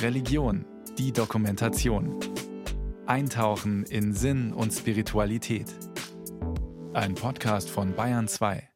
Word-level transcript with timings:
Religion, 0.00 0.64
die 0.98 1.12
Dokumentation. 1.12 2.18
Eintauchen 3.06 3.84
in 3.84 4.14
Sinn 4.14 4.52
und 4.52 4.72
Spiritualität. 4.72 5.66
Ein 6.92 7.14
Podcast 7.14 7.70
von 7.70 7.94
Bayern 7.94 8.28
2. 8.28 8.68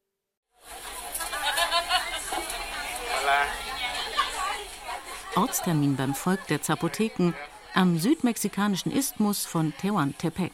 Ortstermin 5.36 5.96
beim 5.96 6.14
Volk 6.14 6.46
der 6.48 6.62
Zapotheken 6.62 7.32
am 7.74 7.98
südmexikanischen 7.98 8.90
Isthmus 8.90 9.44
von 9.44 9.74
Tehuantepec. 9.76 10.52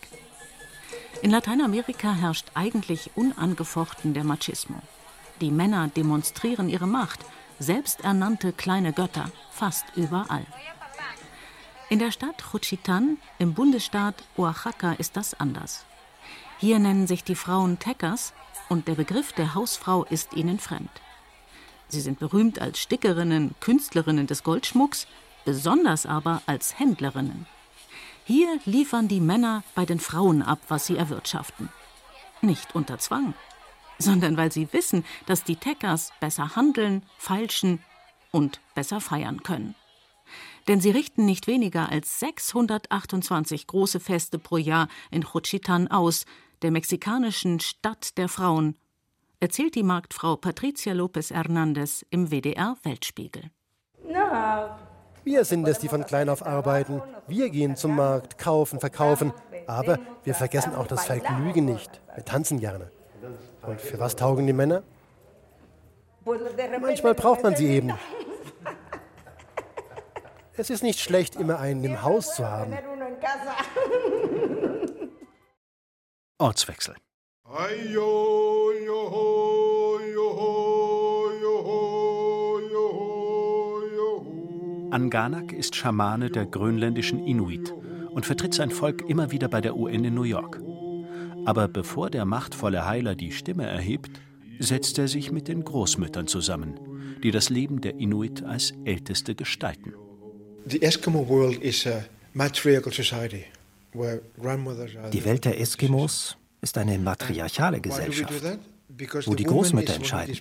In 1.22 1.30
Lateinamerika 1.30 2.12
herrscht 2.12 2.46
eigentlich 2.54 3.10
unangefochten 3.14 4.12
der 4.12 4.24
Machismo. 4.24 4.82
Die 5.40 5.50
Männer 5.50 5.88
demonstrieren 5.88 6.68
ihre 6.68 6.86
Macht, 6.86 7.20
selbsternannte 7.58 8.52
kleine 8.52 8.92
Götter, 8.92 9.30
fast 9.50 9.84
überall. 9.96 10.46
In 11.88 11.98
der 11.98 12.10
Stadt 12.10 12.43
Juchitán 12.43 13.18
im 13.38 13.54
Bundesstaat 13.54 14.14
Oaxaca 14.36 14.93
ist 14.93 15.16
das 15.16 15.34
anders. 15.34 15.84
Hier 16.58 16.79
nennen 16.79 17.07
sich 17.07 17.24
die 17.24 17.34
Frauen 17.34 17.79
Teckers 17.79 18.32
und 18.68 18.88
der 18.88 18.94
Begriff 18.94 19.32
der 19.32 19.54
Hausfrau 19.54 20.04
ist 20.04 20.32
ihnen 20.34 20.58
fremd. 20.58 20.90
Sie 21.88 22.00
sind 22.00 22.18
berühmt 22.18 22.60
als 22.60 22.79
Stickerinnen, 22.79 23.54
Künstlerinnen 23.60 24.26
des 24.26 24.43
Goldschmucks, 24.44 25.07
besonders 25.44 26.07
aber 26.07 26.40
als 26.46 26.79
Händlerinnen. 26.79 27.46
Hier 28.24 28.58
liefern 28.64 29.08
die 29.08 29.21
Männer 29.21 29.62
bei 29.74 29.84
den 29.84 30.00
Frauen 30.00 30.43
ab, 30.43 30.60
was 30.68 30.86
sie 30.86 30.96
erwirtschaften. 30.96 31.68
Nicht 32.41 32.74
unter 32.74 32.98
Zwang, 32.98 33.34
sondern 34.02 34.36
weil 34.36 34.52
sie 34.52 34.72
wissen, 34.72 35.05
dass 35.27 35.44
die 35.44 35.56
Teckers 35.56 36.12
besser 36.20 36.56
handeln, 36.56 37.05
feilschen 37.19 37.80
und 38.30 38.60
besser 38.74 39.00
feiern 39.00 39.42
können. 39.42 39.74
Denn 40.69 40.80
sie 40.80 40.91
richten 40.91 41.24
nicht 41.24 41.47
weniger 41.47 41.91
als 41.91 42.20
628 42.20 43.66
große 43.66 44.00
Feste 44.00 44.38
pro 44.38 44.56
Jahr 44.56 44.88
in 45.10 45.22
Juchitán 45.22 45.90
aus, 45.90 46.24
der 46.62 46.70
mexikanischen 46.70 47.58
Stadt 47.58 48.16
der 48.18 48.28
Frauen, 48.28 48.77
erzählt 49.40 49.74
die 49.74 49.82
Marktfrau 49.82 50.36
Patricia 50.36 50.92
López 50.92 51.32
Hernández 51.32 52.05
im 52.10 52.30
WDR 52.30 52.77
Weltspiegel. 52.84 53.50
Wir 55.24 55.44
sind 55.44 55.66
es, 55.68 55.78
die 55.78 55.88
von 55.88 56.05
klein 56.05 56.28
auf 56.28 56.44
arbeiten. 56.44 57.02
Wir 57.27 57.50
gehen 57.50 57.77
zum 57.77 57.96
Markt, 57.96 58.38
kaufen, 58.38 58.80
verkaufen. 58.80 59.32
Aber 59.66 59.98
wir 60.24 60.34
vergessen 60.34 60.74
auch 60.74 60.86
das 60.86 61.06
Vergnügen 61.06 61.64
nicht. 61.64 62.00
Wir 62.14 62.24
tanzen 62.24 62.58
gerne. 62.58 62.90
Und 63.62 63.80
für 63.80 63.98
was 63.98 64.16
taugen 64.16 64.46
die 64.46 64.52
Männer? 64.52 64.82
Manchmal 66.24 67.14
braucht 67.14 67.42
man 67.42 67.56
sie 67.56 67.68
eben. 67.68 67.92
Es 70.55 70.70
ist 70.70 70.82
nicht 70.82 71.00
schlecht, 71.00 71.36
immer 71.36 71.58
einen 71.58 71.83
im 71.84 72.02
Haus 72.02 72.34
zu 72.34 72.46
haben. 72.48 72.77
Ortswechsel. 76.38 76.94
Anganak 84.90 85.52
ist 85.52 85.74
Schamane 85.74 86.30
der 86.30 86.46
grönländischen 86.46 87.27
Inuit 87.27 87.72
und 88.10 88.27
vertritt 88.27 88.55
sein 88.55 88.70
Volk 88.70 89.08
immer 89.08 89.30
wieder 89.30 89.48
bei 89.48 89.60
der 89.60 89.77
UN 89.77 90.05
in 90.05 90.14
New 90.14 90.24
York. 90.24 90.60
Aber 91.44 91.68
bevor 91.68 92.10
der 92.10 92.24
machtvolle 92.24 92.86
Heiler 92.86 93.14
die 93.14 93.32
Stimme 93.32 93.66
erhebt, 93.66 94.20
setzt 94.58 94.98
er 94.98 95.08
sich 95.08 95.32
mit 95.32 95.48
den 95.48 95.64
Großmüttern 95.64 96.26
zusammen, 96.26 96.78
die 97.22 97.30
das 97.30 97.50
Leben 97.50 97.80
der 97.80 97.96
Inuit 97.96 98.42
als 98.44 98.72
Älteste 98.84 99.34
gestalten. 99.34 99.94
Die 100.64 100.80
Welt 105.24 105.44
der 105.44 105.60
Eskimos 105.60 106.36
ist 106.60 106.78
eine 106.78 106.98
matriarchale 106.98 107.80
Gesellschaft, 107.80 108.58
wo 109.27 109.34
die 109.34 109.44
Großmütter 109.44 109.94
entscheiden. 109.94 110.36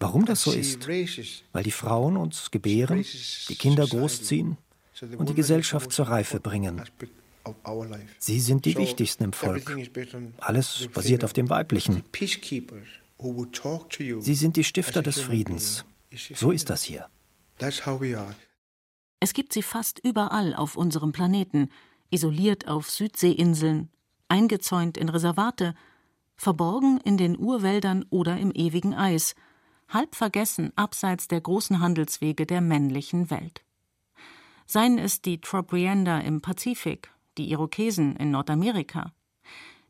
Warum 0.00 0.24
das 0.24 0.42
so 0.42 0.50
ist? 0.52 0.86
Weil 1.52 1.62
die 1.62 1.70
Frauen 1.70 2.16
uns 2.16 2.50
gebären, 2.50 3.04
die 3.48 3.54
Kinder 3.54 3.86
großziehen 3.86 4.56
und 5.16 5.28
die 5.28 5.34
Gesellschaft 5.34 5.92
zur 5.92 6.08
Reife 6.08 6.40
bringen. 6.40 6.82
Sie 8.18 8.40
sind 8.40 8.64
die 8.64 8.76
wichtigsten 8.76 9.24
im 9.24 9.32
Volk. 9.32 9.76
Alles 10.38 10.88
basiert 10.92 11.24
auf 11.24 11.32
dem 11.32 11.50
Weiblichen. 11.50 12.02
Sie 14.20 14.34
sind 14.34 14.56
die 14.56 14.64
Stifter 14.64 15.02
des 15.02 15.20
Friedens. 15.20 15.84
So 16.34 16.50
ist 16.50 16.70
das 16.70 16.82
hier. 16.82 17.08
Es 19.20 19.32
gibt 19.32 19.52
sie 19.52 19.62
fast 19.62 20.00
überall 20.00 20.54
auf 20.54 20.76
unserem 20.76 21.12
Planeten, 21.12 21.70
isoliert 22.10 22.68
auf 22.68 22.90
Südseeinseln, 22.90 23.88
eingezäunt 24.28 24.96
in 24.96 25.08
Reservate, 25.08 25.74
verborgen 26.36 27.00
in 27.04 27.16
den 27.16 27.38
Urwäldern 27.38 28.04
oder 28.10 28.36
im 28.38 28.52
ewigen 28.52 28.94
Eis, 28.94 29.34
halb 29.88 30.14
vergessen 30.14 30.72
abseits 30.76 31.28
der 31.28 31.40
großen 31.40 31.80
Handelswege 31.80 32.46
der 32.46 32.60
männlichen 32.60 33.30
Welt. 33.30 33.64
Seien 34.66 34.98
es 34.98 35.22
die 35.22 35.40
Trobrianda 35.40 36.20
im 36.20 36.40
Pazifik, 36.40 37.13
die 37.38 37.50
Irokesen 37.50 38.16
in 38.16 38.30
Nordamerika, 38.30 39.12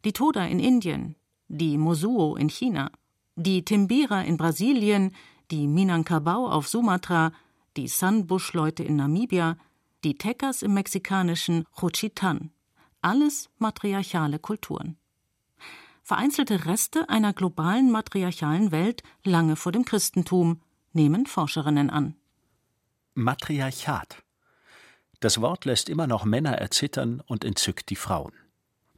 die 0.05 0.13
Toda 0.13 0.45
in 0.47 0.59
Indien, 0.59 1.17
die 1.49 1.79
Mosuo 1.79 2.37
in 2.37 2.49
China, 2.49 2.91
die 3.37 3.65
Timbira 3.65 4.23
in 4.23 4.37
Brasilien, 4.37 5.15
die 5.51 5.67
Minangkabau 5.67 6.49
auf 6.49 6.69
Sumatra, 6.69 7.33
die 7.77 7.89
Sunbush-Leute 7.89 8.83
in 8.83 8.97
Namibia, 8.97 9.57
die 10.05 10.17
Teckers 10.17 10.63
im 10.63 10.75
mexikanischen 10.75 11.65
Juchitán. 11.77 12.51
Alles 13.01 13.51
matriarchale 13.59 14.39
Kulturen. 14.39 14.97
Vereinzelte 16.03 16.67
Reste 16.67 17.09
einer 17.09 17.33
globalen 17.33 17.91
matriarchalen 17.91 18.73
Welt 18.73 19.03
lange 19.23 19.57
vor 19.57 19.73
dem 19.73 19.85
Christentum, 19.85 20.61
nehmen 20.93 21.27
Forscherinnen 21.27 21.91
an. 21.91 22.15
Matriarchat. 23.15 24.24
Das 25.25 25.41
Wort 25.41 25.65
lässt 25.65 25.89
immer 25.89 26.07
noch 26.07 26.27
Männer 26.27 26.59
erzittern 26.59 27.23
und 27.25 27.47
entzückt 27.47 27.89
die 27.89 27.97
Frauen. 27.97 28.35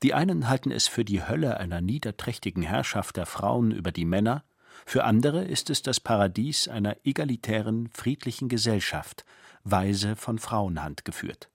Die 0.03 0.13
einen 0.13 0.49
halten 0.49 0.73
es 0.73 0.89
für 0.89 1.05
die 1.05 1.23
Hölle 1.23 1.59
einer 1.61 1.81
niederträchtigen 1.81 2.65
Herrschaft 2.65 3.17
der 3.17 3.27
Frauen 3.27 3.71
über 3.71 3.93
die 3.93 4.05
Männer, 4.05 4.43
für 4.85 5.05
andere 5.05 5.45
ist 5.45 5.71
es 5.71 5.83
das 5.83 6.01
Paradies 6.01 6.67
einer 6.67 6.97
egalitären, 7.05 7.91
friedlichen 7.95 8.49
Gesellschaft, 8.49 9.25
weise 9.63 10.17
von 10.17 10.41
Frauenhand 10.41 11.05
geführt. 11.05 11.49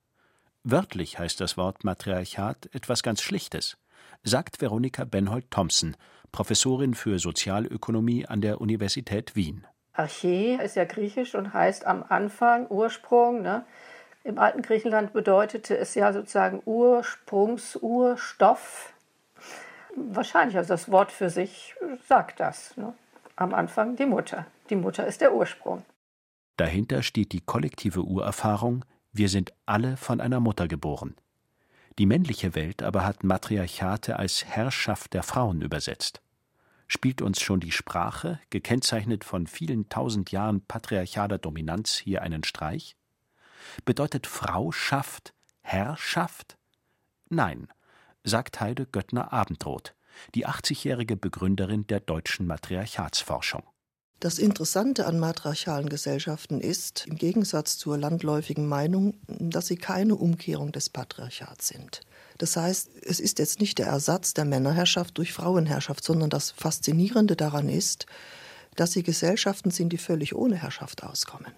Wörtlich 0.64 1.20
heißt 1.20 1.42
das 1.42 1.58
Wort 1.58 1.84
Matriarchat 1.84 2.74
etwas 2.74 3.04
ganz 3.04 3.22
Schlichtes, 3.22 3.78
sagt 4.24 4.62
Veronika 4.62 5.04
Benhold-Thompson, 5.04 5.98
Professorin 6.32 6.94
für 6.94 7.20
Sozialökonomie 7.20 8.26
an 8.26 8.40
der 8.40 8.62
Universität 8.62 9.36
Wien. 9.36 9.68
Arche 9.92 10.62
ist 10.64 10.78
ja 10.78 10.86
griechisch 10.86 11.36
und 11.36 11.54
heißt 11.54 11.86
am 11.86 12.06
Anfang, 12.08 12.68
Ursprung. 12.70 13.42
Ne? 13.42 13.66
Im 14.24 14.38
alten 14.38 14.62
Griechenland 14.62 15.14
bedeutete 15.14 15.78
es 15.78 15.96
ja 15.96 16.14
sozusagen 16.14 16.62
Ursprungs, 16.66 17.76
Urstoff. 17.76 18.94
Wahrscheinlich, 19.96 20.58
also 20.58 20.70
das 20.70 20.92
Wort 20.92 21.12
für 21.12 21.30
sich 21.30 21.76
sagt 22.08 22.40
das. 22.40 22.78
Ne? 22.78 22.94
Am 23.36 23.54
Anfang 23.54 23.96
die 23.96 24.06
Mutter. 24.06 24.46
Die 24.70 24.76
Mutter 24.76 25.08
ist 25.08 25.22
der 25.22 25.34
Ursprung. 25.34 25.84
Dahinter 26.58 27.02
steht 27.02 27.32
die 27.32 27.42
kollektive 27.42 28.04
Urerfahrung, 28.04 28.86
wir 29.12 29.28
sind 29.28 29.52
alle 29.66 29.98
von 29.98 30.22
einer 30.22 30.40
Mutter 30.40 30.68
geboren. 30.68 31.16
Die 32.00 32.06
männliche 32.06 32.56
Welt 32.56 32.84
aber 32.84 33.06
hat 33.06 33.24
Matriarchate 33.24 34.18
als 34.18 34.46
Herrschaft 34.46 35.14
der 35.14 35.24
Frauen 35.24 35.62
übersetzt. 35.62 36.22
Spielt 36.88 37.22
uns 37.22 37.42
schon 37.42 37.60
die 37.60 37.72
Sprache, 37.72 38.40
gekennzeichnet 38.50 39.24
von 39.24 39.48
vielen 39.48 39.90
tausend 39.90 40.32
Jahren 40.32 40.62
patriarchaler 40.62 41.38
Dominanz, 41.38 41.98
hier 41.98 42.22
einen 42.22 42.44
Streich? 42.44 42.96
Bedeutet 43.86 44.28
Frauschaft 44.28 45.34
Herrschaft? 45.62 46.58
Nein, 47.30 47.68
sagt 48.24 48.60
Heide 48.60 48.86
Göttner 48.86 49.32
Abendroth, 49.32 49.96
die 50.36 50.48
80-jährige 50.48 51.16
Begründerin 51.16 51.88
der 51.88 52.00
deutschen 52.00 52.48
Matriarchatsforschung. 52.48 53.64
Das 54.20 54.38
Interessante 54.38 55.08
an 55.08 55.18
matriarchalen 55.18 55.90
Gesellschaften 55.90 56.62
ist, 56.62 57.08
im 57.08 57.16
Gegensatz 57.16 57.80
zur 57.80 57.98
landläufigen 57.98 58.68
Meinung, 58.68 59.16
dass 59.28 59.66
sie 59.66 59.78
keine 59.78 60.16
Umkehrung 60.16 60.72
des 60.72 60.92
Patriarchats 60.92 61.70
sind. 61.70 62.02
Das 62.38 62.56
heißt, 62.56 62.92
es 63.02 63.20
ist 63.20 63.40
jetzt 63.40 63.60
nicht 63.60 63.80
der 63.80 63.88
Ersatz 63.88 64.36
der 64.36 64.46
Männerherrschaft 64.46 65.18
durch 65.18 65.34
Frauenherrschaft, 65.34 66.04
sondern 66.04 66.30
das 66.30 66.52
Faszinierende 66.52 67.36
daran 67.36 67.68
ist, 67.68 68.06
dass 68.76 68.92
sie 68.92 69.02
Gesellschaften 69.02 69.72
sind, 69.72 69.92
die 69.92 69.98
völlig 69.98 70.36
ohne 70.36 70.56
Herrschaft 70.56 71.04
auskommen. 71.04 71.52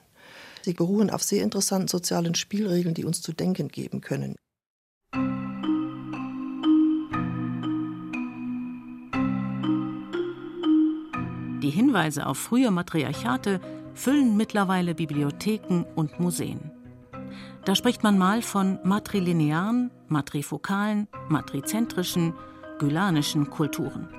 Sie 0.63 0.73
beruhen 0.73 1.09
auf 1.09 1.21
sehr 1.21 1.43
interessanten 1.43 1.89
sozialen 1.89 2.35
Spielregeln, 2.35 2.93
die 2.93 3.03
uns 3.03 3.21
zu 3.21 3.33
denken 3.33 3.67
geben 3.67 3.99
können. 3.99 4.35
Die 11.61 11.69
Hinweise 11.69 12.27
auf 12.27 12.37
frühe 12.37 12.71
Matriarchate 12.71 13.59
füllen 13.93 14.37
mittlerweile 14.37 14.95
Bibliotheken 14.95 15.85
und 15.95 16.19
Museen. 16.19 16.71
Da 17.65 17.75
spricht 17.75 18.03
man 18.03 18.17
mal 18.17 18.41
von 18.41 18.79
matrilinearen, 18.83 19.91
matrifokalen, 20.07 21.07
matrizentrischen, 21.29 22.33
gylanischen 22.79 23.49
Kulturen. 23.49 24.09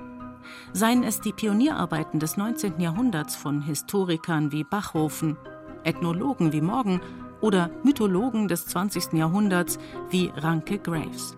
Seien 0.73 1.03
es 1.03 1.21
die 1.21 1.33
Pionierarbeiten 1.33 2.19
des 2.19 2.37
19. 2.37 2.79
Jahrhunderts 2.79 3.35
von 3.35 3.61
Historikern 3.61 4.51
wie 4.51 4.63
Bachhofen, 4.63 5.37
Ethnologen 5.85 6.51
wie 6.51 6.61
Morgan 6.61 7.01
oder 7.41 7.69
Mythologen 7.83 8.47
des 8.47 8.65
20. 8.67 9.13
Jahrhunderts 9.13 9.77
wie 10.09 10.31
Ranke 10.35 10.79
Graves. 10.79 11.37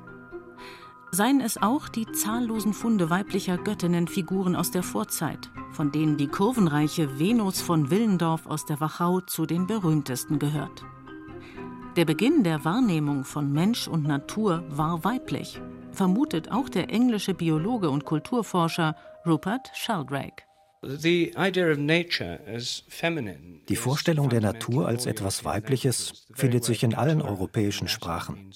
Seien 1.12 1.40
es 1.40 1.62
auch 1.62 1.88
die 1.88 2.06
zahllosen 2.12 2.74
Funde 2.74 3.10
weiblicher 3.10 3.58
Göttinnenfiguren 3.58 4.56
aus 4.56 4.72
der 4.72 4.84
Vorzeit, 4.84 5.50
von 5.72 5.92
denen 5.92 6.18
die 6.18 6.28
kurvenreiche 6.28 7.18
Venus 7.18 7.62
von 7.62 7.90
Willendorf 7.90 8.46
aus 8.46 8.66
der 8.66 8.80
Wachau 8.82 9.22
zu 9.22 9.46
den 9.46 9.68
berühmtesten 9.68 10.38
gehört. 10.38 10.84
Der 11.96 12.06
Beginn 12.06 12.44
der 12.44 12.64
Wahrnehmung 12.64 13.24
von 13.24 13.52
Mensch 13.52 13.88
und 13.88 14.06
Natur 14.06 14.64
war 14.70 15.04
weiblich, 15.04 15.60
vermutet 15.92 16.52
auch 16.52 16.70
der 16.70 16.90
englische 16.90 17.34
Biologe 17.34 17.90
und 17.90 18.06
Kulturforscher 18.06 18.96
Rupert 19.26 19.72
Sheldrake. 19.74 20.47
Die 23.70 23.76
Vorstellung 23.76 24.30
der 24.30 24.42
Natur 24.42 24.88
als 24.88 25.06
etwas 25.06 25.44
Weibliches 25.44 26.26
findet 26.34 26.64
sich 26.64 26.84
in 26.84 26.96
allen 26.96 27.22
europäischen 27.22 27.90
Sprachen. 27.90 28.54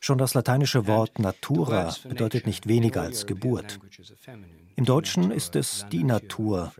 Schon 0.00 0.18
das 0.18 0.34
lateinische 0.34 0.86
Wort 0.86 1.18
natura 1.18 1.94
bedeutet 2.08 2.46
nicht 2.46 2.66
weniger 2.66 3.02
als 3.02 3.26
Geburt. 3.26 3.78
Im 4.74 4.84
Deutschen 4.84 5.30
ist 5.30 5.54
es 5.54 5.86
die 5.92 6.02
Natur. 6.02 6.72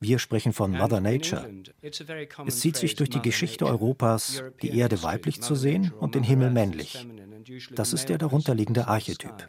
Wir 0.00 0.18
sprechen 0.18 0.52
von 0.52 0.70
Mother 0.70 1.00
Nature. 1.00 1.50
Es 2.46 2.60
zieht 2.60 2.76
sich 2.76 2.94
durch 2.94 3.10
die 3.10 3.20
Geschichte 3.20 3.66
Europas, 3.66 4.42
die 4.62 4.78
Erde 4.78 5.02
weiblich 5.02 5.42
zu 5.42 5.54
sehen 5.54 5.92
und 5.98 6.14
den 6.14 6.22
Himmel 6.22 6.50
männlich. 6.50 7.06
Das 7.74 7.92
ist 7.92 8.08
der 8.08 8.18
darunterliegende 8.18 8.86
Archetyp. 8.86 9.48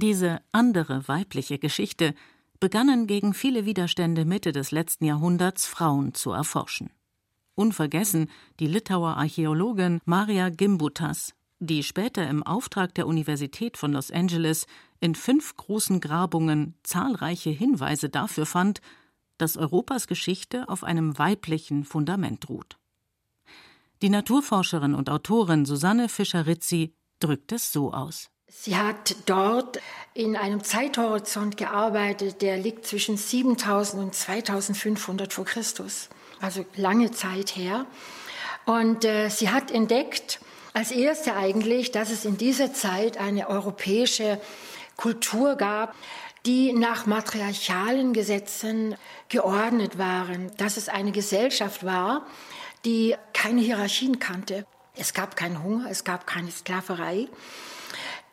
Diese 0.00 0.40
andere 0.52 1.08
weibliche 1.08 1.58
Geschichte 1.58 2.14
begannen 2.60 3.08
gegen 3.08 3.34
viele 3.34 3.64
Widerstände 3.64 4.24
Mitte 4.24 4.52
des 4.52 4.70
letzten 4.70 5.06
Jahrhunderts 5.06 5.66
Frauen 5.66 6.14
zu 6.14 6.30
erforschen. 6.30 6.90
Unvergessen 7.56 8.30
die 8.60 8.68
Litauer 8.68 9.16
Archäologin 9.16 9.98
Maria 10.04 10.50
Gimbutas, 10.50 11.34
die 11.58 11.82
später 11.82 12.28
im 12.28 12.44
Auftrag 12.44 12.94
der 12.94 13.08
Universität 13.08 13.76
von 13.76 13.92
Los 13.92 14.12
Angeles 14.12 14.68
in 15.00 15.16
fünf 15.16 15.56
großen 15.56 15.98
Grabungen 15.98 16.76
zahlreiche 16.84 17.50
Hinweise 17.50 18.08
dafür 18.08 18.46
fand, 18.46 18.80
dass 19.36 19.56
Europas 19.56 20.06
Geschichte 20.06 20.68
auf 20.68 20.84
einem 20.84 21.18
weiblichen 21.18 21.82
Fundament 21.82 22.48
ruht. 22.48 22.78
Die 24.02 24.10
Naturforscherin 24.10 24.94
und 24.94 25.10
Autorin 25.10 25.64
Susanne 25.64 26.08
Fischer-Rizzi 26.08 26.94
drückt 27.18 27.50
es 27.50 27.72
so 27.72 27.92
aus. 27.92 28.30
Sie 28.48 28.76
hat 28.76 29.14
dort 29.26 29.78
in 30.14 30.36
einem 30.36 30.64
Zeithorizont 30.64 31.56
gearbeitet, 31.56 32.40
der 32.42 32.56
liegt 32.56 32.86
zwischen 32.86 33.16
7000 33.16 34.02
und 34.02 34.14
2500 34.14 35.32
vor 35.32 35.44
Christus, 35.44 36.08
also 36.40 36.64
lange 36.74 37.10
Zeit 37.10 37.56
her. 37.56 37.86
Und 38.64 39.04
äh, 39.04 39.28
sie 39.28 39.50
hat 39.50 39.70
entdeckt, 39.70 40.40
als 40.72 40.90
erste 40.90 41.34
eigentlich, 41.36 41.92
dass 41.92 42.10
es 42.10 42.24
in 42.24 42.36
dieser 42.36 42.72
Zeit 42.72 43.18
eine 43.18 43.48
europäische 43.48 44.40
Kultur 44.96 45.56
gab, 45.56 45.94
die 46.46 46.72
nach 46.72 47.06
matriarchalen 47.06 48.12
Gesetzen 48.12 48.96
geordnet 49.28 49.98
waren, 49.98 50.50
dass 50.56 50.76
es 50.76 50.88
eine 50.88 51.12
Gesellschaft 51.12 51.84
war, 51.84 52.26
die 52.84 53.14
keine 53.32 53.60
Hierarchien 53.60 54.18
kannte. 54.18 54.64
Es 54.94 55.12
gab 55.12 55.36
keinen 55.36 55.62
Hunger, 55.62 55.90
es 55.90 56.04
gab 56.04 56.26
keine 56.26 56.50
Sklaverei. 56.50 57.28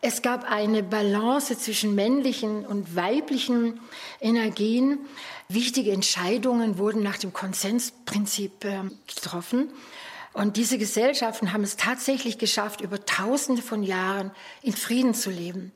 Es 0.08 0.22
gab 0.22 0.44
eine 0.44 0.84
Balance 0.84 1.58
zwischen 1.58 1.96
männlichen 1.96 2.64
und 2.64 2.96
weiblichen 2.96 3.80
Energien. 4.22 5.00
Wichtige 5.50 5.94
Entscheidungen 5.94 6.78
wurden 6.78 7.02
nach 7.02 7.18
dem 7.18 7.34
Konsensprinzip 7.34 8.66
äh, 8.66 8.84
getroffen. 9.08 9.72
Und 10.32 10.58
diese 10.58 10.78
Gesellschaften 10.78 11.54
haben 11.54 11.64
es 11.64 11.76
tatsächlich 11.76 12.38
geschafft, 12.38 12.82
über 12.82 13.04
Tausende 13.04 13.64
von 13.64 13.82
Jahren 13.82 14.30
in 14.62 14.74
Frieden 14.74 15.16
zu 15.16 15.32
leben. 15.32 15.72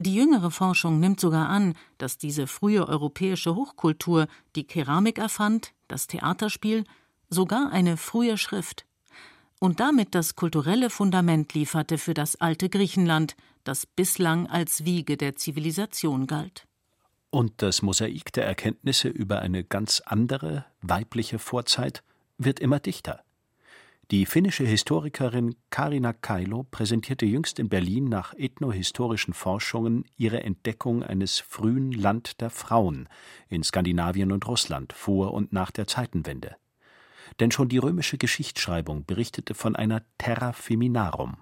Die 0.00 0.16
jüngere 0.16 0.50
Forschung 0.50 0.98
nimmt 0.98 1.20
sogar 1.20 1.48
an, 1.48 1.74
dass 1.98 2.18
diese 2.18 2.48
frühe 2.48 2.88
europäische 2.88 3.54
Hochkultur 3.54 4.26
die 4.56 4.66
Keramik 4.66 5.18
erfand, 5.18 5.74
das 5.86 6.08
Theaterspiel, 6.08 6.82
sogar 7.30 7.70
eine 7.70 7.98
frühe 7.98 8.36
Schrift 8.36 8.87
und 9.58 9.80
damit 9.80 10.14
das 10.14 10.36
kulturelle 10.36 10.90
Fundament 10.90 11.54
lieferte 11.54 11.98
für 11.98 12.14
das 12.14 12.36
alte 12.36 12.68
Griechenland, 12.68 13.36
das 13.64 13.86
bislang 13.86 14.46
als 14.46 14.84
Wiege 14.84 15.16
der 15.16 15.36
Zivilisation 15.36 16.26
galt. 16.26 16.66
Und 17.30 17.60
das 17.62 17.82
Mosaik 17.82 18.32
der 18.32 18.46
Erkenntnisse 18.46 19.08
über 19.08 19.40
eine 19.40 19.64
ganz 19.64 20.00
andere, 20.04 20.64
weibliche 20.80 21.38
Vorzeit 21.38 22.02
wird 22.38 22.60
immer 22.60 22.80
dichter. 22.80 23.22
Die 24.10 24.24
finnische 24.24 24.64
Historikerin 24.64 25.54
Karina 25.68 26.14
Kailo 26.14 26.62
präsentierte 26.62 27.26
jüngst 27.26 27.58
in 27.58 27.68
Berlin 27.68 28.08
nach 28.08 28.32
ethnohistorischen 28.32 29.34
Forschungen 29.34 30.06
ihre 30.16 30.42
Entdeckung 30.42 31.02
eines 31.02 31.40
frühen 31.40 31.92
Land 31.92 32.40
der 32.40 32.48
Frauen 32.48 33.10
in 33.50 33.62
Skandinavien 33.62 34.32
und 34.32 34.48
Russland 34.48 34.94
vor 34.94 35.34
und 35.34 35.52
nach 35.52 35.70
der 35.70 35.86
Zeitenwende 35.86 36.56
denn 37.40 37.50
schon 37.50 37.68
die 37.68 37.78
römische 37.78 38.18
Geschichtsschreibung 38.18 39.04
berichtete 39.04 39.54
von 39.54 39.76
einer 39.76 40.02
Terra 40.18 40.52
Feminarum. 40.52 41.36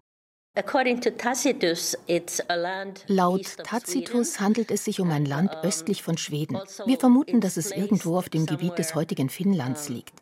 Laut 3.08 3.56
Tacitus 3.64 4.40
handelt 4.40 4.70
es 4.70 4.84
sich 4.84 5.00
um 5.00 5.10
ein 5.10 5.26
Land 5.26 5.54
östlich 5.62 6.02
von 6.02 6.16
Schweden. 6.16 6.58
Wir 6.86 6.98
vermuten, 6.98 7.42
dass 7.42 7.58
es 7.58 7.70
irgendwo 7.70 8.16
auf 8.16 8.30
dem 8.30 8.46
Gebiet 8.46 8.78
des 8.78 8.94
heutigen 8.94 9.28
Finnlands 9.28 9.90
liegt. 9.90 10.14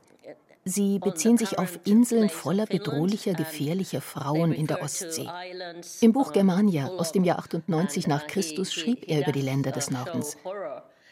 Sie 0.65 0.99
beziehen 0.99 1.37
sich 1.37 1.59
auf 1.59 1.79
Inseln 1.85 2.31
voller 2.31 2.65
bedrohlicher, 2.67 3.35
gefährlicher 3.35 4.01
Frauen 4.01 4.53
in 4.53 4.67
der 4.67 4.83
Ostsee. 4.83 5.29
Im 6.01 6.13
Buch 6.13 6.33
Germania 6.33 6.89
aus 6.89 7.13
dem 7.13 7.23
Jahr 7.23 7.39
98 7.39 8.07
nach 8.07 8.27
Christus 8.27 8.73
schrieb 8.73 9.07
er 9.07 9.21
über 9.21 9.33
die 9.33 9.43
Länder 9.43 9.73
des 9.73 9.91
Nordens. 9.91 10.39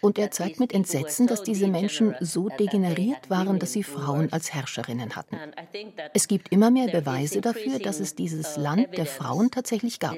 Und 0.02 0.18
er 0.18 0.32
zeigt 0.32 0.58
mit 0.58 0.72
Entsetzen, 0.72 1.28
dass 1.28 1.44
diese 1.44 1.68
Menschen 1.68 2.16
so 2.18 2.48
degeneriert 2.48 3.30
waren, 3.30 3.60
dass 3.60 3.72
sie 3.72 3.84
Frauen 3.84 4.32
als 4.32 4.52
Herrscherinnen 4.52 5.14
hatten. 5.14 5.38
Es 6.12 6.26
gibt 6.26 6.50
immer 6.50 6.72
mehr 6.72 6.88
Beweise 6.88 7.40
dafür, 7.40 7.78
dass 7.78 8.00
es 8.00 8.16
dieses 8.16 8.56
Land 8.56 8.98
der 8.98 9.06
Frauen 9.06 9.52
tatsächlich 9.52 10.00
gab. 10.00 10.16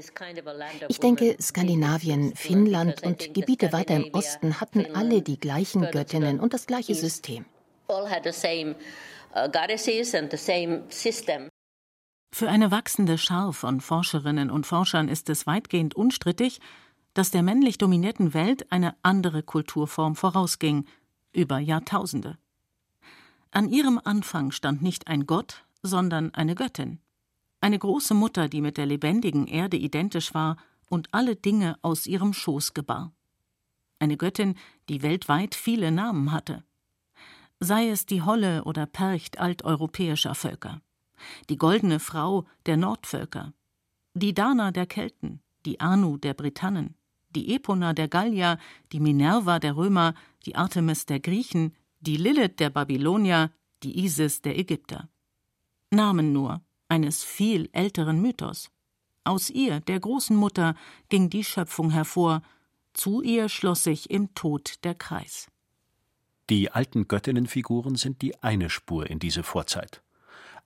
Ich 0.88 1.00
denke, 1.00 1.37
Skandinavien, 1.38 2.35
Finnland 2.35 3.02
und 3.02 3.35
Gebiete 3.35 3.75
weiter 3.75 3.94
im 3.94 4.08
Osten 4.14 4.58
hatten 4.58 4.87
alle 4.94 5.20
die 5.20 5.38
gleichen 5.38 5.82
Göttinnen 5.90 6.40
und 6.40 6.54
das 6.54 6.66
gleiche 6.66 6.94
System. 6.94 7.44
Uh, 7.87 8.06
Für 12.32 12.49
eine 12.49 12.70
wachsende 12.70 13.18
Schar 13.18 13.52
von 13.52 13.80
Forscherinnen 13.82 14.50
und 14.50 14.66
Forschern 14.66 15.08
ist 15.08 15.28
es 15.28 15.47
weitgehend 15.47 15.94
unstrittig, 15.94 16.61
dass 17.14 17.30
der 17.30 17.42
männlich 17.42 17.78
dominierten 17.78 18.35
Welt 18.35 18.71
eine 18.71 18.97
andere 19.02 19.42
Kulturform 19.42 20.16
vorausging, 20.16 20.85
über 21.33 21.59
Jahrtausende. 21.59 22.38
An 23.50 23.68
ihrem 23.68 24.00
Anfang 24.02 24.50
stand 24.50 24.83
nicht 24.83 25.09
ein 25.09 25.26
Gott, 25.26 25.64
sondern 25.83 26.33
eine 26.35 26.54
Göttin, 26.54 27.00
eine 27.61 27.78
große 27.78 28.14
Mutter, 28.14 28.49
die 28.49 28.61
mit 28.61 28.76
der 28.76 28.87
lebendigen 28.87 29.47
Erde 29.47 29.76
identisch 29.76 30.35
war 30.35 30.56
und 30.90 31.09
alle 31.12 31.35
Dinge 31.35 31.78
aus 31.83 32.06
ihrem 32.06 32.33
Schoß 32.33 32.75
gebar. 32.75 33.12
Eine 33.99 34.16
Göttin, 34.16 34.56
die 34.88 35.02
weltweit 35.02 35.54
viele 35.54 35.90
Namen 35.90 36.30
hatte. 36.33 36.64
Sei 37.61 37.88
es 37.88 38.06
die 38.06 38.23
Holle 38.23 38.64
oder 38.64 38.87
Percht 38.87 39.38
alteuropäischer 39.38 40.35
Völker, 40.35 40.83
die 41.49 41.56
goldene 41.56 42.00
Frau 42.00 42.44
der 42.66 42.76
Nordvölker, 42.76 43.54
die 44.14 44.35
Dana 44.35 44.71
der 44.71 44.87
Kelten, 44.87 45.40
die 45.64 45.80
Anu 45.80 46.18
der 46.18 46.35
Britannen, 46.35 46.97
die 47.34 47.54
Epona 47.54 47.92
der 47.92 48.08
Gallier, 48.08 48.58
die 48.92 49.00
Minerva 49.00 49.58
der 49.58 49.76
Römer, 49.76 50.14
die 50.46 50.56
Artemis 50.56 51.06
der 51.06 51.20
Griechen, 51.20 51.74
die 52.00 52.16
Lilith 52.16 52.58
der 52.58 52.70
Babylonier, 52.70 53.50
die 53.82 54.04
Isis 54.04 54.42
der 54.42 54.58
Ägypter. 54.58 55.08
Namen 55.90 56.32
nur 56.32 56.62
eines 56.88 57.24
viel 57.24 57.68
älteren 57.72 58.20
Mythos. 58.20 58.70
Aus 59.24 59.50
ihr, 59.50 59.80
der 59.80 60.00
großen 60.00 60.36
Mutter, 60.36 60.76
ging 61.08 61.30
die 61.30 61.44
Schöpfung 61.44 61.90
hervor, 61.90 62.42
zu 62.92 63.22
ihr 63.22 63.48
schloss 63.48 63.84
sich 63.84 64.10
im 64.10 64.34
Tod 64.34 64.84
der 64.84 64.94
Kreis. 64.94 65.48
Die 66.50 66.70
alten 66.70 67.08
Göttinnenfiguren 67.08 67.96
sind 67.96 68.20
die 68.20 68.42
eine 68.42 68.68
Spur 68.68 69.08
in 69.08 69.18
diese 69.18 69.42
Vorzeit. 69.42 70.02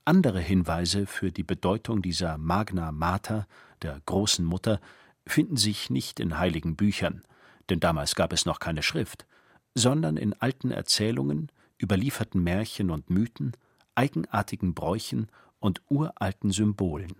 Andere 0.05 0.41
Hinweise 0.41 1.07
für 1.07 1.31
die 1.31 1.45
Bedeutung 1.45 2.03
dieser 2.03 2.37
Magna 2.37 2.91
Mater, 2.91 3.47
der 3.83 4.01
großen 4.07 4.45
Mutter, 4.45 4.81
finden 5.29 5.57
sich 5.57 5.91
nicht 5.91 6.21
in 6.21 6.39
heiligen 6.39 6.77
Büchern, 6.77 7.23
denn 7.71 7.81
damals 7.81 8.15
gab 8.15 8.33
es 8.33 8.47
noch 8.47 8.61
keine 8.61 8.83
Schrift, 8.83 9.27
sondern 9.75 10.17
in 10.17 10.33
alten 10.35 10.71
Erzählungen, 10.71 11.51
überlieferten 11.81 12.43
Märchen 12.43 12.91
und 12.91 13.11
Mythen, 13.11 13.53
eigenartigen 13.95 14.75
Bräuchen 14.75 15.29
und 15.61 15.83
uralten 15.89 16.51
Symbolen. 16.51 17.15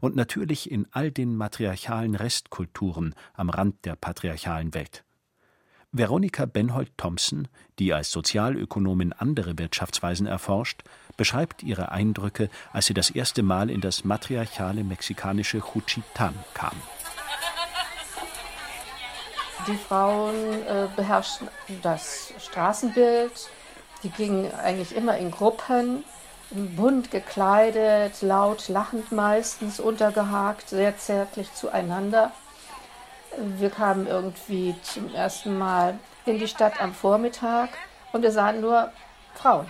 Und 0.00 0.16
natürlich 0.16 0.70
in 0.70 0.86
all 0.92 1.10
den 1.10 1.36
matriarchalen 1.36 2.14
Restkulturen 2.14 3.14
am 3.34 3.50
Rand 3.50 3.84
der 3.84 3.96
patriarchalen 3.96 4.72
Welt. 4.74 5.04
Veronika 5.92 6.44
Benhold-Thompson, 6.46 7.46
die 7.78 7.92
als 7.92 8.10
Sozialökonomin 8.10 9.12
andere 9.12 9.56
Wirtschaftsweisen 9.58 10.26
erforscht, 10.26 10.82
beschreibt 11.16 11.62
ihre 11.62 11.92
Eindrücke, 11.92 12.50
als 12.72 12.86
sie 12.86 12.94
das 12.94 13.10
erste 13.10 13.44
Mal 13.44 13.70
in 13.70 13.80
das 13.80 14.02
matriarchale 14.02 14.82
mexikanische 14.82 15.58
Juchitán 15.58 16.34
kam. 16.54 16.74
Die 19.66 19.76
Frauen 19.76 20.34
äh, 20.66 20.88
beherrschten 20.94 21.48
das 21.82 22.34
Straßenbild. 22.38 23.32
Die 24.02 24.10
gingen 24.10 24.52
eigentlich 24.54 24.94
immer 24.94 25.16
in 25.16 25.30
Gruppen, 25.30 26.04
bunt 26.50 27.10
gekleidet, 27.10 28.20
laut 28.20 28.68
lachend 28.68 29.10
meistens, 29.10 29.80
untergehakt, 29.80 30.68
sehr 30.68 30.98
zärtlich 30.98 31.52
zueinander. 31.54 32.32
Wir 33.38 33.70
kamen 33.70 34.06
irgendwie 34.06 34.74
zum 34.82 35.12
ersten 35.14 35.56
Mal 35.56 35.98
in 36.26 36.38
die 36.38 36.48
Stadt 36.48 36.80
am 36.80 36.92
Vormittag 36.92 37.70
und 38.12 38.22
wir 38.22 38.32
sahen 38.32 38.60
nur 38.60 38.92
Frauen 39.34 39.66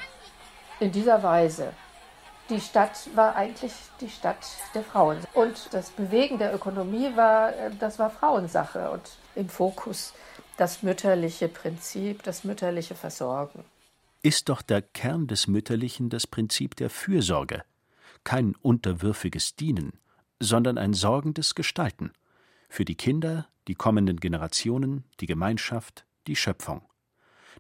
in 0.81 0.91
dieser 0.91 1.23
Weise. 1.23 1.73
Die 2.51 2.61
Stadt 2.61 3.09
war 3.15 3.37
eigentlich 3.37 3.73
die 4.01 4.11
Stadt 4.11 4.45
der 4.75 4.83
Frauen. 4.83 5.19
Und 5.33 5.73
das 5.73 5.91
Bewegen 5.91 6.39
der 6.39 6.53
Ökonomie 6.53 7.17
war, 7.17 7.51
äh, 7.51 7.71
das 7.79 7.99
war 7.99 8.11
Frauensache 8.11 8.91
und 8.91 9.03
im 9.37 9.49
Fokus 9.49 10.15
das 10.57 10.83
mütterliche 10.83 11.49
Prinzip, 11.49 12.23
das 12.23 12.45
mütterliche 12.45 12.95
Versorgen. 12.95 13.65
Ist 14.23 14.49
doch 14.49 14.63
der 14.63 14.83
Kern 14.83 15.27
des 15.27 15.49
Mütterlichen 15.49 16.09
das 16.09 16.27
Prinzip 16.27 16.77
der 16.77 16.91
Fürsorge, 16.91 17.65
kein 18.23 18.55
unterwürfiges 18.63 19.57
Dienen, 19.57 19.93
sondern 20.41 20.79
ein 20.79 20.95
sorgendes 20.95 21.55
Gestalten 21.55 22.13
für 22.69 22.85
die 22.85 22.97
Kinder, 22.97 23.49
die 23.69 23.75
kommenden 23.75 24.19
Generationen, 24.19 25.05
die 25.21 25.27
Gemeinschaft, 25.27 26.07
die 26.27 26.37
Schöpfung. 26.37 26.83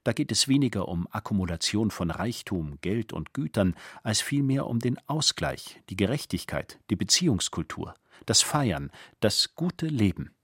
Da 0.02 0.12
geht 0.12 0.32
es 0.32 0.48
weniger 0.48 0.88
um 0.88 1.06
Akkumulation 1.10 1.90
von 1.90 2.10
Reichtum, 2.10 2.78
Geld 2.80 3.12
und 3.12 3.32
Gütern, 3.32 3.74
als 4.02 4.20
vielmehr 4.20 4.66
um 4.66 4.80
den 4.80 4.98
Ausgleich, 5.06 5.80
die 5.88 5.96
Gerechtigkeit, 5.96 6.78
die 6.90 6.96
Beziehungskultur, 6.96 7.94
das 8.26 8.42
Feiern, 8.42 8.90
das 9.20 9.54
gute 9.54 9.86
Leben. 9.86 10.34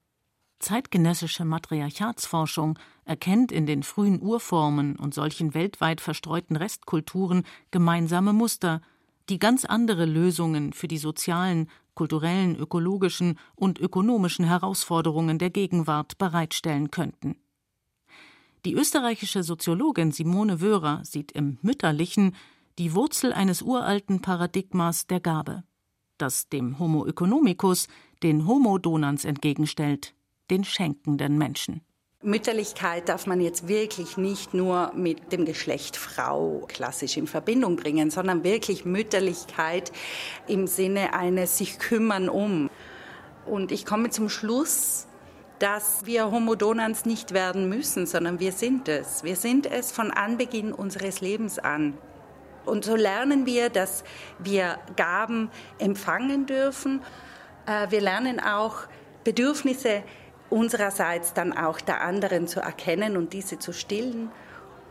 Zeitgenössische 0.60 1.44
Matriarchatsforschung 1.44 2.78
erkennt 3.04 3.50
in 3.50 3.66
den 3.66 3.82
frühen 3.82 4.20
Urformen 4.20 4.96
und 4.96 5.14
solchen 5.14 5.54
weltweit 5.54 6.00
verstreuten 6.00 6.54
Restkulturen 6.54 7.44
gemeinsame 7.70 8.32
Muster, 8.32 8.82
die 9.30 9.38
ganz 9.38 9.64
andere 9.64 10.04
Lösungen 10.04 10.72
für 10.72 10.86
die 10.86 10.98
sozialen, 10.98 11.70
kulturellen, 11.94 12.56
ökologischen 12.56 13.38
und 13.56 13.78
ökonomischen 13.78 14.44
Herausforderungen 14.44 15.38
der 15.38 15.50
Gegenwart 15.50 16.18
bereitstellen 16.18 16.90
könnten. 16.90 17.36
Die 18.66 18.74
österreichische 18.74 19.42
Soziologin 19.42 20.12
Simone 20.12 20.60
Wöhrer 20.60 21.02
sieht 21.04 21.32
im 21.32 21.58
Mütterlichen 21.62 22.34
die 22.78 22.94
Wurzel 22.94 23.32
eines 23.32 23.62
uralten 23.62 24.20
Paradigmas 24.20 25.06
der 25.06 25.20
Gabe, 25.20 25.64
das 26.18 26.50
dem 26.50 26.78
Homo 26.78 27.06
economicus 27.06 27.88
den 28.22 28.46
Homo 28.46 28.76
donans 28.76 29.24
entgegenstellt, 29.24 30.14
den 30.50 30.64
schenkenden 30.64 31.38
Menschen. 31.38 31.82
Mütterlichkeit 32.22 33.08
darf 33.08 33.26
man 33.26 33.40
jetzt 33.40 33.66
wirklich 33.66 34.18
nicht 34.18 34.52
nur 34.52 34.92
mit 34.94 35.32
dem 35.32 35.46
Geschlecht 35.46 35.96
Frau 35.96 36.66
klassisch 36.68 37.16
in 37.16 37.26
Verbindung 37.26 37.76
bringen, 37.76 38.10
sondern 38.10 38.44
wirklich 38.44 38.84
Mütterlichkeit 38.84 39.90
im 40.46 40.66
Sinne 40.66 41.14
eines 41.14 41.56
sich 41.56 41.78
kümmern 41.78 42.28
um. 42.28 42.68
Und 43.46 43.72
ich 43.72 43.86
komme 43.86 44.10
zum 44.10 44.28
Schluss, 44.28 45.06
dass 45.60 46.04
wir 46.04 46.30
Homo 46.30 46.56
donans 46.56 47.06
nicht 47.06 47.32
werden 47.32 47.70
müssen, 47.70 48.06
sondern 48.06 48.38
wir 48.38 48.52
sind 48.52 48.88
es. 48.88 49.24
Wir 49.24 49.36
sind 49.36 49.64
es 49.64 49.90
von 49.90 50.10
Anbeginn 50.10 50.72
unseres 50.72 51.22
Lebens 51.22 51.58
an. 51.58 51.96
Und 52.66 52.84
so 52.84 52.96
lernen 52.96 53.46
wir, 53.46 53.70
dass 53.70 54.04
wir 54.38 54.78
Gaben 54.96 55.50
empfangen 55.78 56.44
dürfen. 56.44 57.00
Äh, 57.66 57.90
wir 57.90 58.02
lernen 58.02 58.40
auch 58.40 58.88
Bedürfnisse 59.24 60.02
unsererseits 60.50 61.32
dann 61.32 61.56
auch 61.56 61.80
der 61.80 62.02
anderen 62.02 62.46
zu 62.46 62.60
erkennen 62.60 63.16
und 63.16 63.32
diese 63.32 63.58
zu 63.58 63.72
stillen 63.72 64.30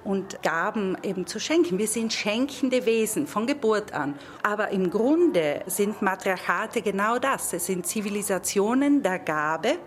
und 0.04 0.42
Gaben 0.42 0.98
eben 1.04 1.28
zu 1.28 1.40
schenken. 1.40 1.78
Wir 1.78 1.88
sind 1.88 2.14
schenkende 2.14 2.86
Wesen 2.86 3.28
von 3.28 3.46
Geburt 3.46 3.94
an. 3.94 4.18
Aber 4.44 4.70
im 4.70 4.90
Grunde 4.90 5.62
sind 5.68 6.02
Matriarchate 6.02 6.82
genau 6.82 7.20
das. 7.20 7.54
Es 7.54 7.66
sind 7.66 7.86
Zivilisationen 7.86 9.04
der 9.04 9.20
Gabe. 9.20 9.78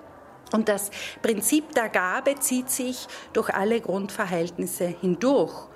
Und 0.52 0.68
das 0.68 0.90
Prinzip 1.22 1.72
der 1.72 1.88
Gabe 1.88 2.34
zieht 2.38 2.68
sich 2.68 3.08
durch 3.32 3.52
alle 3.54 3.80
Grundverhältnisse 3.80 4.84
hindurch. 4.84 5.68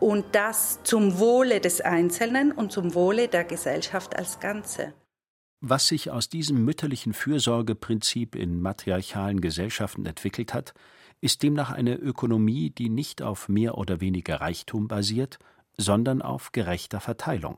Und 0.00 0.24
das 0.32 0.82
zum 0.82 1.18
Wohle 1.18 1.60
des 1.60 1.80
Einzelnen 1.80 2.52
und 2.52 2.72
zum 2.72 2.94
Wohle 2.94 3.28
der 3.28 3.44
Gesellschaft 3.44 4.16
als 4.16 4.40
Ganze. 4.40 4.94
Was 5.66 5.88
sich 5.88 6.10
aus 6.10 6.28
diesem 6.28 6.62
mütterlichen 6.66 7.14
Fürsorgeprinzip 7.14 8.36
in 8.36 8.60
matriarchalen 8.60 9.40
Gesellschaften 9.40 10.04
entwickelt 10.04 10.52
hat, 10.52 10.74
ist 11.22 11.42
demnach 11.42 11.70
eine 11.70 11.94
Ökonomie, 11.94 12.68
die 12.68 12.90
nicht 12.90 13.22
auf 13.22 13.48
mehr 13.48 13.78
oder 13.78 14.02
weniger 14.02 14.42
Reichtum 14.42 14.88
basiert, 14.88 15.38
sondern 15.78 16.20
auf 16.20 16.52
gerechter 16.52 17.00
Verteilung. 17.00 17.56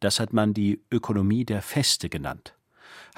Das 0.00 0.20
hat 0.20 0.32
man 0.32 0.54
die 0.54 0.82
Ökonomie 0.90 1.44
der 1.44 1.60
Feste 1.60 2.08
genannt. 2.08 2.56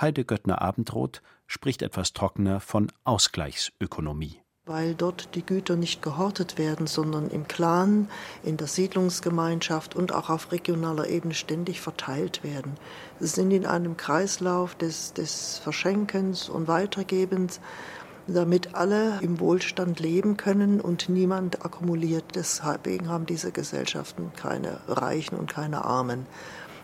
Heide 0.01 0.25
Göttner 0.25 0.61
Abendroth 0.61 1.23
spricht 1.47 1.81
etwas 1.81 2.13
trockener 2.13 2.59
von 2.59 2.91
Ausgleichsökonomie 3.05 4.41
weil 4.71 4.95
dort 4.95 5.35
die 5.35 5.45
Güter 5.45 5.75
nicht 5.75 6.01
gehortet 6.01 6.57
werden, 6.57 6.87
sondern 6.87 7.29
im 7.29 7.49
Clan, 7.49 8.09
in 8.45 8.57
der 8.57 8.69
Siedlungsgemeinschaft 8.69 9.97
und 9.97 10.15
auch 10.15 10.31
auf 10.31 10.53
regionaler 10.53 11.09
Ebene 11.09 11.35
ständig 11.35 11.81
verteilt 11.81 12.45
werden. 12.45 12.75
Sie 13.19 13.27
sind 13.27 13.51
in 13.51 13.67
einem 13.67 13.97
Kreislauf 13.97 14.77
des, 14.77 15.13
des 15.13 15.59
Verschenkens 15.59 16.49
und 16.49 16.69
Weitergebens, 16.69 17.61
damit 18.29 18.77
alle 18.77 19.19
im 19.23 19.41
Wohlstand 19.41 19.99
leben 19.99 20.37
können 20.37 20.81
und 20.81 21.09
niemand 21.09 21.65
akkumuliert. 21.65 22.27
Deswegen 22.37 23.09
haben 23.09 23.27
diese 23.27 23.51
Gesellschaften 23.51 24.31
keine 24.37 24.79
Reichen 24.87 25.37
und 25.37 25.53
keine 25.53 25.85
Armen. 25.85 26.27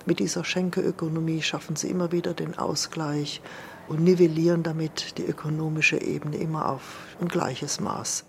Mit 0.07 0.19
dieser 0.19 0.43
Schenkeökonomie 0.43 1.41
schaffen 1.41 1.77
sie 1.77 1.89
immer 1.89 2.11
wieder 2.11 2.35
den 2.35 2.59
Ausgleich 2.59 3.41
und 3.89 4.03
nivellieren 4.03 4.63
damit 4.63 5.19
die 5.19 5.25
ökonomische 5.25 6.01
Ebene 6.01 6.37
immer 6.37 6.69
auf 6.69 7.17
ein 7.21 7.29
gleiches 7.29 7.81
Maß. 7.81 8.27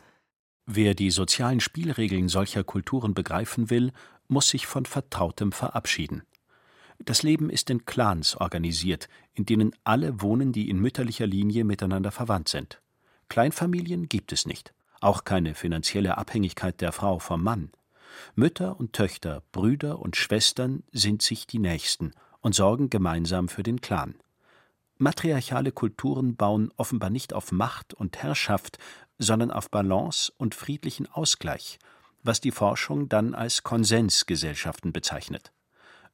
Wer 0.66 0.94
die 0.96 1.12
sozialen 1.12 1.60
Spielregeln 1.60 2.28
solcher 2.28 2.64
Kulturen 2.64 3.14
begreifen 3.14 3.70
will, 3.70 3.94
muss 4.28 4.50
sich 4.50 4.68
von 4.68 4.86
Vertrautem 4.86 5.52
verabschieden. 5.52 6.24
Das 7.00 7.24
Leben 7.24 7.50
ist 7.50 7.70
in 7.70 7.86
Clans 7.86 8.36
organisiert, 8.36 9.08
in 9.34 9.46
denen 9.46 9.72
alle 9.84 10.22
wohnen, 10.22 10.52
die 10.52 10.70
in 10.70 10.80
mütterlicher 10.80 11.28
Linie 11.28 11.64
miteinander 11.64 12.12
verwandt 12.12 12.50
sind. 12.50 12.82
Kleinfamilien 13.30 14.10
gibt 14.10 14.32
es 14.32 14.46
nicht, 14.46 14.74
auch 15.00 15.24
keine 15.24 15.54
finanzielle 15.54 16.18
Abhängigkeit 16.18 16.82
der 16.82 16.92
Frau 16.92 17.20
vom 17.20 17.44
Mann. 17.44 17.72
Mütter 18.36 18.80
und 18.80 18.94
Töchter, 18.94 19.44
Brüder 19.52 20.00
und 20.00 20.16
Schwestern 20.16 20.84
sind 20.92 21.22
sich 21.22 21.46
die 21.46 21.60
Nächsten 21.60 22.12
und 22.42 22.56
sorgen 22.56 22.90
gemeinsam 22.90 23.48
für 23.48 23.64
den 23.64 23.80
Clan. 23.82 24.16
Matriarchale 25.00 25.72
Kulturen 25.72 26.36
bauen 26.36 26.72
offenbar 26.78 27.10
nicht 27.10 27.34
auf 27.34 27.52
Macht 27.52 27.94
und 27.94 28.18
Herrschaft, 28.18 28.78
sondern 29.20 29.52
auf 29.52 29.70
Balance 29.70 30.32
und 30.38 30.56
friedlichen 30.56 31.08
Ausgleich, 31.08 31.80
was 32.24 32.42
die 32.42 32.52
Forschung 32.52 33.10
dann 33.10 33.36
als 33.36 33.64
Konsensgesellschaften 33.64 34.94
bezeichnet. 34.94 35.52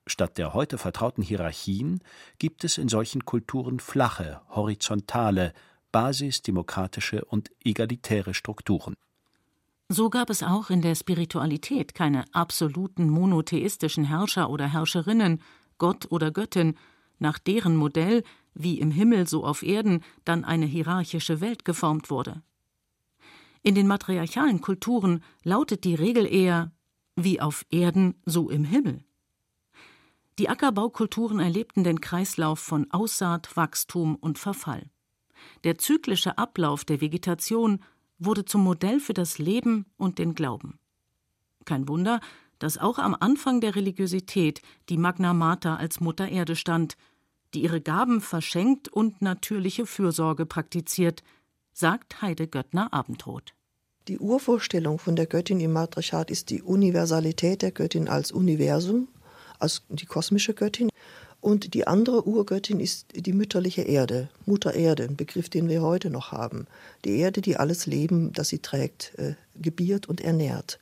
Statt 0.06 0.38
der 0.38 0.54
heute 0.54 0.78
vertrauten 0.78 1.24
Hierarchien 1.24 2.02
gibt 2.38 2.64
es 2.66 2.78
in 2.78 2.90
solchen 2.90 3.24
Kulturen 3.24 3.80
flache, 3.80 4.42
horizontale, 4.50 5.54
basisdemokratische 5.94 7.24
und 7.24 7.52
egalitäre 7.64 8.34
Strukturen. 8.34 8.96
So 9.88 10.10
gab 10.10 10.30
es 10.30 10.44
auch 10.44 10.70
in 10.70 10.82
der 10.82 10.96
Spiritualität 10.96 11.94
keine 11.94 12.26
absoluten 12.34 13.10
monotheistischen 13.10 14.06
Herrscher 14.06 14.50
oder 14.50 14.68
Herrscherinnen, 14.68 15.42
Gott 15.78 16.12
oder 16.12 16.32
Göttin, 16.32 16.78
nach 17.20 17.38
deren 17.38 17.76
Modell 17.76 18.24
wie 18.54 18.80
im 18.80 18.92
Himmel 18.92 19.28
so 19.28 19.44
auf 19.44 19.64
Erden 19.64 20.04
dann 20.26 20.46
eine 20.46 20.66
hierarchische 20.66 21.42
Welt 21.42 21.66
geformt 21.66 22.10
wurde. 22.10 22.42
In 23.62 23.76
den 23.76 23.88
matriarchalen 23.88 24.62
Kulturen 24.62 25.24
lautet 25.44 25.84
die 25.86 25.96
Regel 25.96 26.32
eher 26.32 26.72
wie 27.16 27.40
auf 27.40 27.66
Erden 27.70 28.16
so 28.26 28.50
im 28.50 28.64
Himmel. 28.64 29.04
Die 30.40 30.50
Ackerbaukulturen 30.50 31.40
erlebten 31.40 31.84
den 31.84 32.02
Kreislauf 32.02 32.60
von 32.60 32.90
Aussaat, 32.92 33.56
Wachstum 33.56 34.16
und 34.16 34.40
Verfall. 34.40 34.90
Der 35.64 35.78
zyklische 35.78 36.38
Ablauf 36.38 36.86
der 36.86 37.02
Vegetation 37.02 37.80
wurde 38.18 38.46
zum 38.46 38.64
Modell 38.64 39.00
für 39.00 39.14
das 39.14 39.38
Leben 39.38 39.86
und 39.98 40.18
den 40.18 40.34
Glauben. 40.34 40.80
Kein 41.66 41.88
Wunder, 41.88 42.20
dass 42.60 42.78
auch 42.78 42.98
am 42.98 43.16
Anfang 43.20 43.62
der 43.62 43.76
Religiosität 43.76 44.62
die 44.90 44.98
Magna 44.98 45.34
Mater 45.34 45.78
als 45.78 46.00
Mutter 46.00 46.30
Erde 46.30 46.56
stand, 46.56 46.98
die 47.54 47.64
ihre 47.64 47.82
Gaben 47.82 48.22
verschenkt 48.22 48.88
und 48.88 49.22
natürliche 49.22 49.86
Fürsorge 49.86 50.46
praktiziert, 50.46 51.24
sagt 51.74 52.22
Heide 52.22 52.48
Göttner 52.48 52.94
Abendrot. 52.94 53.54
Die 54.08 54.20
Urvorstellung 54.20 55.00
von 55.00 55.16
der 55.16 55.28
Göttin 55.28 55.60
im 55.60 55.72
Matriarchat 55.72 56.30
ist 56.30 56.50
die 56.50 56.62
Universalität 56.62 57.62
der 57.62 57.72
Göttin 57.72 58.10
als 58.10 58.32
Universum, 58.32 59.08
als 59.60 59.84
die 59.88 60.06
kosmische 60.06 60.54
Göttin. 60.54 60.90
Und 61.40 61.74
die 61.74 61.88
andere 61.88 62.28
Urgöttin 62.28 62.80
ist 62.80 63.08
die 63.16 63.34
mütterliche 63.34 63.82
Erde, 63.82 64.30
Mutter 64.46 64.74
Erde, 64.74 65.04
ein 65.04 65.16
Begriff, 65.16 65.50
den 65.50 65.70
wir 65.70 65.82
heute 65.82 66.10
noch 66.10 66.32
haben. 66.32 66.68
Die 67.06 67.18
Erde, 67.18 67.42
die 67.42 67.58
alles 67.58 67.86
Leben, 67.86 68.32
das 68.34 68.50
sie 68.50 68.60
trägt, 68.60 69.14
äh, 69.18 69.36
gebiert 69.56 70.08
und 70.08 70.22
ernährt. 70.22 70.80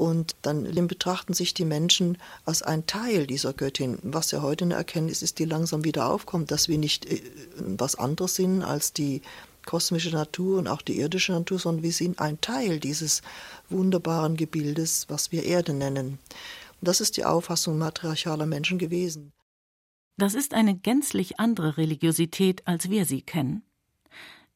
Und 0.00 0.34
dann 0.40 0.64
betrachten 0.88 1.34
sich 1.34 1.52
die 1.52 1.66
Menschen 1.66 2.16
als 2.46 2.62
ein 2.62 2.86
Teil 2.86 3.26
dieser 3.26 3.52
Göttin. 3.52 3.98
Was 4.00 4.30
ja 4.30 4.40
heute 4.40 4.64
eine 4.64 4.72
Erkenntnis 4.72 5.20
ist, 5.20 5.38
die 5.38 5.44
langsam 5.44 5.84
wieder 5.84 6.08
aufkommt, 6.08 6.50
dass 6.50 6.68
wir 6.68 6.78
nicht 6.78 7.04
äh, 7.04 7.20
was 7.58 7.96
anderes 7.96 8.34
sind 8.34 8.62
als 8.62 8.94
die 8.94 9.20
kosmische 9.66 10.08
Natur 10.08 10.58
und 10.58 10.68
auch 10.68 10.80
die 10.80 10.98
irdische 10.98 11.32
Natur, 11.32 11.58
sondern 11.58 11.82
wir 11.82 11.92
sind 11.92 12.18
ein 12.18 12.40
Teil 12.40 12.80
dieses 12.80 13.20
wunderbaren 13.68 14.38
Gebildes, 14.38 15.04
was 15.10 15.32
wir 15.32 15.44
Erde 15.44 15.74
nennen. 15.74 16.18
Und 16.80 16.88
das 16.88 17.02
ist 17.02 17.18
die 17.18 17.26
Auffassung 17.26 17.76
matriarchaler 17.76 18.46
Menschen 18.46 18.78
gewesen. 18.78 19.34
Das 20.16 20.32
ist 20.32 20.54
eine 20.54 20.74
gänzlich 20.78 21.38
andere 21.38 21.76
Religiosität, 21.76 22.66
als 22.66 22.88
wir 22.88 23.04
sie 23.04 23.20
kennen. 23.20 23.64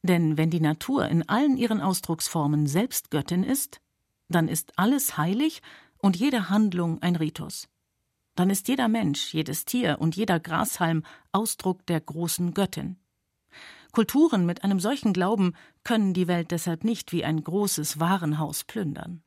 Denn 0.01 0.39
wenn 0.39 0.49
die 0.49 0.59
Natur 0.59 1.07
in 1.07 1.29
allen 1.29 1.55
ihren 1.55 1.81
Ausdrucksformen 1.81 2.65
selbst 2.65 3.11
Göttin 3.11 3.43
ist, 3.43 3.79
dann 4.29 4.47
ist 4.47 4.77
alles 4.77 5.17
heilig 5.17 5.61
und 5.97 6.15
jede 6.15 6.49
Handlung 6.49 7.01
ein 7.01 7.15
Ritus. 7.15 7.67
Dann 8.35 8.49
ist 8.49 8.67
jeder 8.67 8.87
Mensch, 8.87 9.33
jedes 9.33 9.65
Tier 9.65 9.97
und 9.99 10.15
jeder 10.15 10.39
Grashalm 10.39 11.03
Ausdruck 11.31 11.85
der 11.85 12.01
großen 12.01 12.53
Göttin. 12.53 12.97
Kulturen 13.91 14.45
mit 14.45 14.63
einem 14.63 14.81
solchen 14.81 15.13
Glauben 15.13 15.53
können 15.85 16.13
die 16.13 16.27
Welt 16.27 16.51
deshalb 16.51 16.83
nicht 16.83 17.13
wie 17.13 17.23
ein 17.23 17.41
großes 17.41 17.99
Warenhaus 17.99 18.65
plündern. 18.65 19.21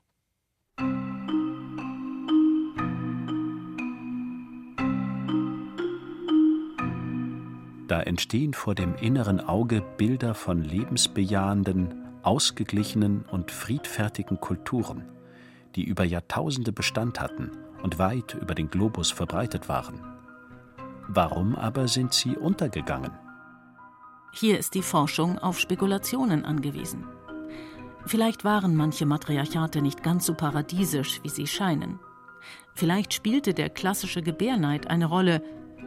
Da 7.88 8.02
entstehen 8.02 8.52
vor 8.52 8.74
dem 8.74 8.94
inneren 8.96 9.40
Auge 9.40 9.82
Bilder 9.96 10.34
von 10.34 10.62
lebensbejahenden, 10.62 12.07
ausgeglichenen 12.28 13.24
und 13.30 13.50
friedfertigen 13.50 14.38
Kulturen, 14.38 15.10
die 15.76 15.84
über 15.84 16.04
Jahrtausende 16.04 16.72
Bestand 16.72 17.20
hatten 17.20 17.52
und 17.82 17.98
weit 17.98 18.34
über 18.34 18.54
den 18.54 18.68
Globus 18.68 19.10
verbreitet 19.10 19.70
waren. 19.70 20.04
Warum 21.08 21.56
aber 21.56 21.88
sind 21.88 22.12
sie 22.12 22.36
untergegangen? 22.36 23.12
Hier 24.34 24.58
ist 24.58 24.74
die 24.74 24.82
Forschung 24.82 25.38
auf 25.38 25.58
Spekulationen 25.58 26.44
angewiesen. 26.44 27.06
Vielleicht 28.04 28.44
waren 28.44 28.76
manche 28.76 29.06
Matriarchate 29.06 29.80
nicht 29.80 30.02
ganz 30.02 30.26
so 30.26 30.34
paradiesisch, 30.34 31.22
wie 31.22 31.30
sie 31.30 31.46
scheinen. 31.46 31.98
Vielleicht 32.74 33.14
spielte 33.14 33.54
der 33.54 33.70
klassische 33.70 34.20
Gebärneid 34.20 34.88
eine 34.88 35.06
Rolle, 35.06 35.42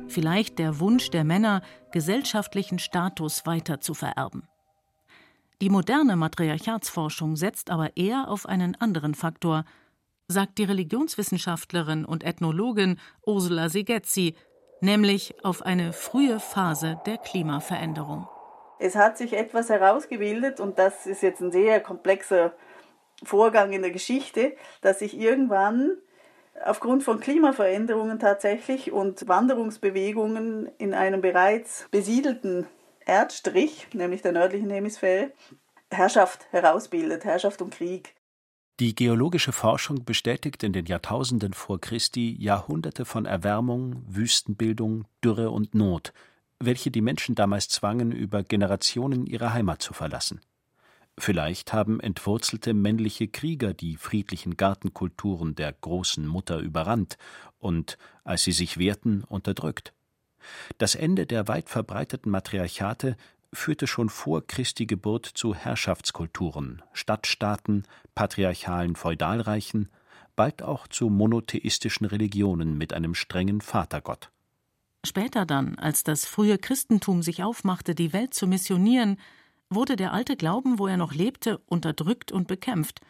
vielleicht 0.07 0.57
der 0.57 0.79
Wunsch 0.79 1.11
der 1.11 1.23
Männer, 1.23 1.61
gesellschaftlichen 1.91 2.79
Status 2.79 3.45
weiter 3.45 3.79
zu 3.79 3.93
vererben. 3.93 4.47
Die 5.61 5.69
moderne 5.69 6.15
Matriarchatsforschung 6.15 7.35
setzt 7.35 7.69
aber 7.69 7.95
eher 7.95 8.29
auf 8.29 8.47
einen 8.47 8.75
anderen 8.81 9.13
Faktor, 9.13 9.63
sagt 10.27 10.57
die 10.57 10.63
Religionswissenschaftlerin 10.63 12.03
und 12.03 12.23
Ethnologin 12.23 12.99
Ursula 13.27 13.69
Segezzi, 13.69 14.33
nämlich 14.79 15.35
auf 15.43 15.61
eine 15.61 15.93
frühe 15.93 16.39
Phase 16.39 16.99
der 17.05 17.19
Klimaveränderung. 17.19 18.27
Es 18.79 18.95
hat 18.95 19.19
sich 19.19 19.33
etwas 19.33 19.69
herausgebildet 19.69 20.59
und 20.59 20.79
das 20.79 21.05
ist 21.05 21.21
jetzt 21.21 21.41
ein 21.41 21.51
sehr 21.51 21.79
komplexer 21.79 22.53
Vorgang 23.23 23.71
in 23.71 23.83
der 23.83 23.91
Geschichte, 23.91 24.55
dass 24.81 24.97
sich 24.97 25.15
irgendwann 25.15 25.91
aufgrund 26.65 27.03
von 27.03 27.19
Klimaveränderungen 27.19 28.17
tatsächlich 28.17 28.91
und 28.91 29.27
Wanderungsbewegungen 29.27 30.71
in 30.79 30.95
einem 30.95 31.21
bereits 31.21 31.87
besiedelten 31.91 32.65
Erdstrich, 33.11 33.87
nämlich 33.93 34.21
der 34.21 34.31
nördlichen 34.31 34.69
Hemisphäre, 34.69 35.33
Herrschaft 35.89 36.47
herausbildet, 36.51 37.25
Herrschaft 37.25 37.61
und 37.61 37.73
Krieg. 37.73 38.15
Die 38.79 38.95
geologische 38.95 39.51
Forschung 39.51 40.05
bestätigt 40.05 40.63
in 40.63 40.71
den 40.71 40.85
Jahrtausenden 40.85 41.51
vor 41.51 41.81
Christi 41.81 42.37
Jahrhunderte 42.39 43.03
von 43.03 43.25
Erwärmung, 43.25 44.01
Wüstenbildung, 44.07 45.03
Dürre 45.21 45.49
und 45.51 45.75
Not, 45.75 46.13
welche 46.59 46.89
die 46.89 47.01
Menschen 47.01 47.35
damals 47.35 47.67
zwangen, 47.67 48.13
über 48.13 48.43
Generationen 48.43 49.25
ihre 49.25 49.51
Heimat 49.51 49.81
zu 49.81 49.93
verlassen. 49.93 50.39
Vielleicht 51.17 51.73
haben 51.73 51.99
entwurzelte 51.99 52.73
männliche 52.73 53.27
Krieger 53.27 53.73
die 53.73 53.97
friedlichen 53.97 54.55
Gartenkulturen 54.55 55.53
der 55.55 55.73
großen 55.73 56.25
Mutter 56.25 56.59
überrannt 56.59 57.17
und, 57.59 57.97
als 58.23 58.43
sie 58.43 58.53
sich 58.53 58.77
wehrten, 58.77 59.25
unterdrückt. 59.25 59.93
Das 60.77 60.95
Ende 60.95 61.25
der 61.25 61.47
weit 61.47 61.69
verbreiteten 61.69 62.31
Matriarchate 62.31 63.17
führte 63.53 63.87
schon 63.87 64.09
vor 64.09 64.45
Christi 64.45 64.85
Geburt 64.85 65.25
zu 65.25 65.53
Herrschaftskulturen, 65.53 66.81
Stadtstaaten, 66.93 67.83
patriarchalen 68.15 68.95
Feudalreichen, 68.95 69.89
bald 70.35 70.63
auch 70.63 70.87
zu 70.87 71.09
monotheistischen 71.09 72.05
Religionen 72.07 72.77
mit 72.77 72.93
einem 72.93 73.13
strengen 73.13 73.61
Vatergott. 73.61 74.31
Später 75.03 75.45
dann, 75.45 75.77
als 75.77 76.03
das 76.03 76.25
frühe 76.25 76.57
Christentum 76.57 77.23
sich 77.23 77.43
aufmachte, 77.43 77.95
die 77.95 78.13
Welt 78.13 78.33
zu 78.33 78.47
missionieren, 78.47 79.17
wurde 79.69 79.95
der 79.95 80.13
alte 80.13 80.35
Glauben, 80.35 80.79
wo 80.79 80.87
er 80.87 80.97
noch 80.97 81.13
lebte, 81.13 81.57
unterdrückt 81.65 82.31
und 82.31 82.47
bekämpft, 82.47 83.01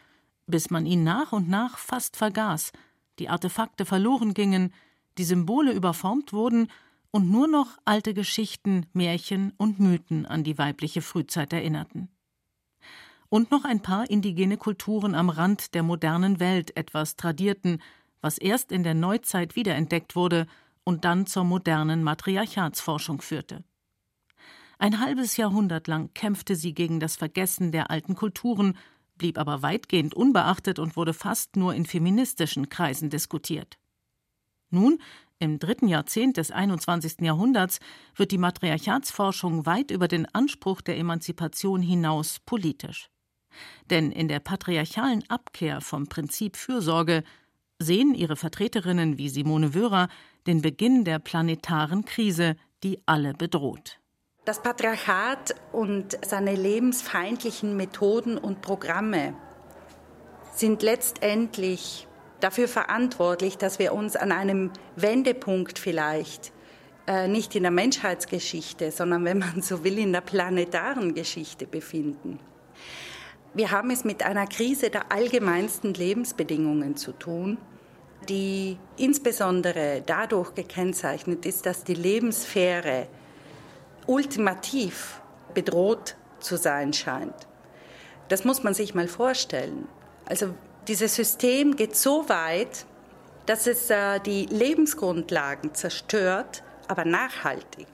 bis 0.48 0.70
man 0.70 0.86
ihn 0.86 1.04
nach 1.04 1.32
und 1.32 1.50
nach 1.50 1.78
fast 1.78 2.17
vergaß, 2.17 2.72
die 3.20 3.30
Artefakte 3.30 3.86
verloren 3.86 4.34
gingen, 4.34 4.74
die 5.17 5.24
Symbole 5.24 5.74
überformt 5.74 6.34
wurden 6.34 6.70
und 7.12 7.30
nur 7.30 7.47
noch 7.47 7.78
alte 7.86 8.13
Geschichten, 8.13 8.86
Märchen 8.93 9.54
und 9.58 9.80
Mythen 9.80 10.26
an 10.26 10.43
die 10.43 10.58
weibliche 10.58 11.02
Frühzeit 11.02 11.54
erinnerten. 11.54 12.10
Und 13.30 13.52
noch 13.52 13.63
ein 13.63 13.82
paar 13.82 14.10
indigene 14.10 14.58
Kulturen 14.58 15.15
am 15.15 15.30
Rand 15.30 15.74
der 15.74 15.84
modernen 15.84 16.39
Welt 16.39 16.76
etwas 16.76 17.15
tradierten, 17.15 17.82
was 18.21 18.38
erst 18.38 18.71
in 18.71 18.84
der 18.84 18.93
Neuzeit 18.93 19.56
wiederentdeckt 19.56 20.15
wurde 20.15 20.47
und 20.84 21.06
dann 21.06 21.26
zur 21.26 21.43
modernen 21.43 22.04
Matriarchatsforschung 22.04 23.21
führte. 23.21 23.63
Ein 24.80 25.00
halbes 25.00 25.38
Jahrhundert 25.38 25.88
lang 25.88 26.13
kämpfte 26.13 26.56
sie 26.56 26.74
gegen 26.74 27.00
das 27.00 27.15
Vergessen 27.15 27.71
der 27.71 27.91
alten 27.91 28.15
Kulturen, 28.15 28.78
blieb 29.17 29.38
aber 29.38 29.62
weitgehend 29.62 30.15
unbeachtet 30.15 30.80
und 30.80 30.95
wurde 30.95 31.13
fast 31.13 31.56
nur 31.56 31.76
in 31.76 31.86
feministischen 31.86 32.69
Kreisen 32.69 33.10
diskutiert. 33.10 33.78
Nun 34.71 34.99
im 35.39 35.60
dritten 35.60 35.88
Jahrzehnt 35.88 36.38
des 36.38 36.51
21. 36.51 37.21
Jahrhunderts 37.21 37.79
wird 38.15 38.31
die 38.31 38.38
Matriarchatsforschung 38.38 39.65
weit 39.65 39.91
über 39.91 40.07
den 40.07 40.27
Anspruch 40.34 40.81
der 40.81 40.97
Emanzipation 40.97 41.81
hinaus 41.81 42.39
politisch. 42.45 43.10
Denn 43.89 44.12
in 44.12 44.27
der 44.27 44.39
patriarchalen 44.39 45.23
Abkehr 45.29 45.81
vom 45.81 46.07
Prinzip 46.07 46.55
Fürsorge 46.55 47.23
sehen 47.79 48.13
ihre 48.13 48.36
Vertreterinnen 48.36 49.17
wie 49.17 49.29
Simone 49.29 49.73
Wörer 49.73 50.07
den 50.47 50.62
Beginn 50.62 51.03
der 51.03 51.19
planetaren 51.19 52.05
Krise, 52.05 52.55
die 52.84 53.01
alle 53.05 53.34
bedroht. 53.34 53.99
Das 54.45 54.62
Patriarchat 54.62 55.55
und 55.71 56.17
seine 56.25 56.55
lebensfeindlichen 56.55 57.75
Methoden 57.77 58.38
und 58.38 58.62
Programme 58.62 59.36
sind 60.53 60.81
letztendlich 60.81 62.07
dafür 62.41 62.67
verantwortlich, 62.67 63.58
dass 63.58 63.80
wir 63.80 63.93
uns 63.93 64.15
an 64.15 64.32
einem 64.32 64.71
Wendepunkt 64.95 65.80
vielleicht 65.80 66.51
äh, 67.08 67.27
nicht 67.27 67.56
in 67.56 67.63
der 67.63 67.71
Menschheitsgeschichte, 67.71 68.91
sondern 68.91 69.25
wenn 69.25 69.39
man 69.39 69.62
so 69.62 69.84
will, 69.84 69.97
in 69.97 70.12
der 70.13 70.21
planetaren 70.21 71.13
Geschichte 71.13 71.65
befinden. 71.65 72.39
Wir 73.54 73.71
haben 73.71 73.91
es 73.91 74.04
mit 74.04 74.23
einer 74.23 74.47
Krise 74.47 74.89
der 74.89 75.12
allgemeinsten 75.12 75.93
Lebensbedingungen 75.93 76.95
zu 76.95 77.12
tun, 77.12 77.58
die 78.30 78.77
insbesondere 78.97 80.04
dadurch 80.06 80.54
gekennzeichnet 80.54 81.45
ist, 81.45 81.65
dass 81.65 81.84
die 81.84 81.95
Lebenssphäre 81.95 83.08
ultimativ 84.08 85.21
bedroht 85.54 86.15
zu 86.39 86.56
sein 86.56 86.93
scheint. 86.93 87.47
Das 88.30 88.45
muss 88.45 88.63
man 88.63 88.73
sich 88.73 88.95
mal 88.95 89.08
vorstellen. 89.08 89.88
Also 90.25 90.54
dieses 90.88 91.15
System 91.15 91.76
geht 91.76 91.96
so 91.96 92.28
weit, 92.30 92.86
dass 93.46 93.67
es 93.67 93.89
äh, 93.89 94.20
die 94.20 94.46
Lebensgrundlagen 94.46 95.74
zerstört, 95.74 96.63
aber 96.88 97.06
nachhaltig. 97.06 97.88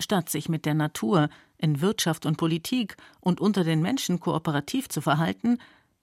Statt 0.00 0.28
sich 0.28 0.48
mit 0.48 0.66
der 0.66 0.74
Natur 0.74 1.28
in 1.58 1.80
Wirtschaft 1.80 2.26
und 2.26 2.36
Politik 2.36 2.96
und 3.20 3.40
unter 3.40 3.64
den 3.64 3.80
Menschen 3.80 4.20
kooperativ 4.20 4.88
zu 4.88 5.00
verhalten, 5.00 5.58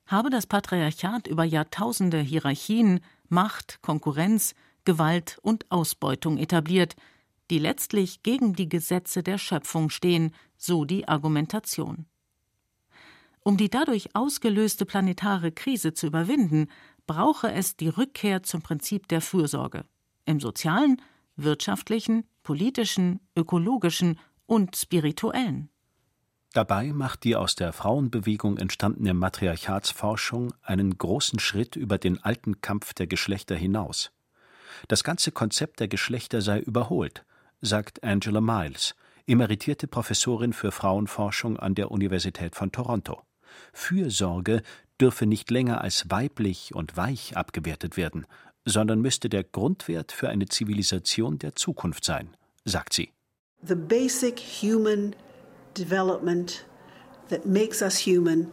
habe 0.06 0.30
das 0.30 0.47
Patriarchat 0.47 1.28
über 1.28 1.43
Jahrtausende 1.43 2.19
Hierarchien, 2.19 3.02
Macht, 3.30 3.82
Konkurrenz, 3.82 4.56
Gewalt 4.84 5.38
und 5.41 5.69
Ausbeutung 5.71 6.38
etabliert, 6.38 6.95
die 7.50 7.60
letztlich 7.60 8.24
gegen 8.24 8.54
die 8.54 8.69
Gesetze 8.69 9.24
der 9.24 9.38
Schöpfung 9.38 9.89
stehen, 9.89 10.34
so 10.58 10.86
die 10.86 11.08
Argumentation. 11.08 12.06
Um 13.43 13.58
die 13.58 13.69
dadurch 13.69 14.15
ausgelöste 14.15 14.86
planetare 14.86 15.51
Krise 15.51 15.93
zu 15.93 16.08
überwinden, 16.08 16.67
brauche 17.08 17.51
es 17.51 17.75
die 17.75 17.89
Rückkehr 17.89 18.43
zum 18.43 18.62
Prinzip 18.62 19.08
der 19.08 19.21
Fürsorge 19.21 19.86
im 20.25 20.39
sozialen, 20.39 21.01
wirtschaftlichen, 21.36 22.25
politischen, 22.43 23.19
ökologischen 23.36 24.19
und 24.45 24.75
spirituellen. 24.75 25.69
Dabei 26.54 26.91
macht 26.91 27.23
die 27.23 27.36
aus 27.36 27.56
der 27.56 27.71
Frauenbewegung 27.71 28.58
entstandene 28.58 29.13
Matriarchatsforschung 29.13 30.54
einen 30.62 30.97
großen 30.97 31.39
Schritt 31.39 31.75
über 31.75 31.97
den 31.97 32.21
alten 32.21 32.62
Kampf 32.62 32.93
der 32.93 33.08
Geschlechter 33.08 33.56
hinaus. 33.56 34.12
Das 34.88 35.04
ganze 35.04 35.32
Konzept 35.32 35.80
der 35.80 35.88
Geschlechter 35.88 36.41
sei 36.41 36.60
überholt, 36.60 37.25
sagt 37.62 38.04
Angela 38.04 38.41
Miles, 38.41 38.95
emeritierte 39.27 39.88
Professorin 39.88 40.51
für 40.51 40.71
Frauenforschung 40.71 41.58
an 41.58 41.73
der 41.73 41.89
Universität 41.89 42.56
von 42.56 42.71
Toronto. 42.71 43.21
Fürsorge 43.73 44.61
dürfe 44.99 45.25
nicht 45.25 45.49
länger 45.49 45.81
als 45.81 46.09
weiblich 46.09 46.75
und 46.75 46.95
weich 46.97 47.35
abgewertet 47.35 47.97
werden, 47.97 48.25
sondern 48.65 49.01
müsste 49.01 49.29
der 49.29 49.43
Grundwert 49.43 50.11
für 50.11 50.29
eine 50.29 50.45
Zivilisation 50.47 51.39
der 51.39 51.55
Zukunft 51.55 52.05
sein, 52.05 52.29
sagt 52.65 52.93
sie. 52.93 53.09
The 53.63 53.75
basic 53.75 54.39
human 54.39 55.15
development 55.77 56.65
that 57.29 57.45
makes 57.45 57.81
us 57.81 58.05
human 58.05 58.47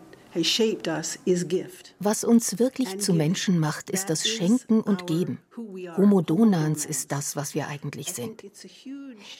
was 2.00 2.24
uns 2.24 2.58
wirklich 2.58 2.98
zu 3.00 3.12
Menschen 3.12 3.58
macht, 3.58 3.90
ist 3.90 4.10
das 4.10 4.28
Schenken 4.28 4.80
und 4.80 5.06
Geben. 5.06 5.38
Homo 5.96 6.20
donans 6.20 6.86
ist 6.86 7.12
das, 7.12 7.36
was 7.36 7.54
wir 7.54 7.68
eigentlich 7.68 8.12
sind. 8.12 8.42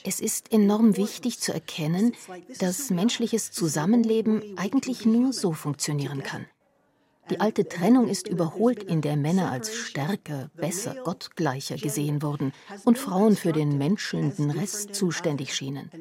Es 0.03 0.19
ist 0.19 0.51
enorm 0.51 0.97
wichtig 0.97 1.39
zu 1.39 1.53
erkennen, 1.53 2.13
dass 2.59 2.89
menschliches 2.89 3.51
Zusammenleben 3.51 4.57
eigentlich 4.57 5.05
nur 5.05 5.33
so 5.33 5.53
funktionieren 5.53 6.23
kann. 6.23 6.45
Die 7.29 7.39
alte 7.39 7.67
Trennung 7.67 8.07
ist 8.07 8.27
überholt, 8.27 8.83
in 8.83 9.01
der 9.01 9.15
Männer 9.15 9.51
als 9.51 9.73
stärker, 9.75 10.49
besser, 10.55 10.95
gottgleicher 11.03 11.75
gesehen 11.75 12.21
wurden 12.21 12.53
und 12.85 12.97
Frauen 12.97 13.35
für 13.35 13.51
den 13.51 13.77
menschelnden 13.77 14.49
Rest 14.49 14.95
zuständig 14.95 15.53
schienen. 15.53 15.91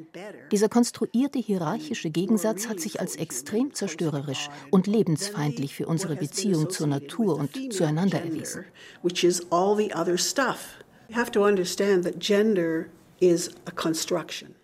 Dieser 0.51 0.69
konstruierte 0.69 1.39
hierarchische 1.39 2.11
Gegensatz 2.11 2.69
hat 2.69 2.81
sich 2.81 3.01
als 3.01 3.17
extrem 3.17 3.75
zerstörerisch 3.75 4.49
und 4.71 4.87
lebensfeindlich 4.87 5.75
für 5.75 5.87
unsere 5.87 6.17
Beziehung 6.17 6.71
zur 6.71 6.87
Natur 6.87 7.37
und 7.37 7.73
zueinander 7.73 8.23
erwiesen. 8.23 8.65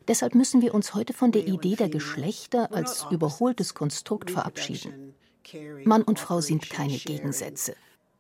Deshalb 0.06 0.34
müssen 0.34 0.62
wir 0.62 0.74
uns 0.74 0.94
heute 0.94 1.12
von 1.12 1.32
der 1.32 1.46
Idee 1.46 1.76
der 1.76 1.88
Geschlechter 1.88 2.72
als 2.72 3.06
überholtes 3.10 3.74
Konstrukt 3.74 4.30
verabschieden. 4.30 5.14
Mann 5.84 6.02
und 6.02 6.18
Frau 6.18 6.40
sind 6.40 6.68
keine 6.70 6.98
Gegensätze. 6.98 7.74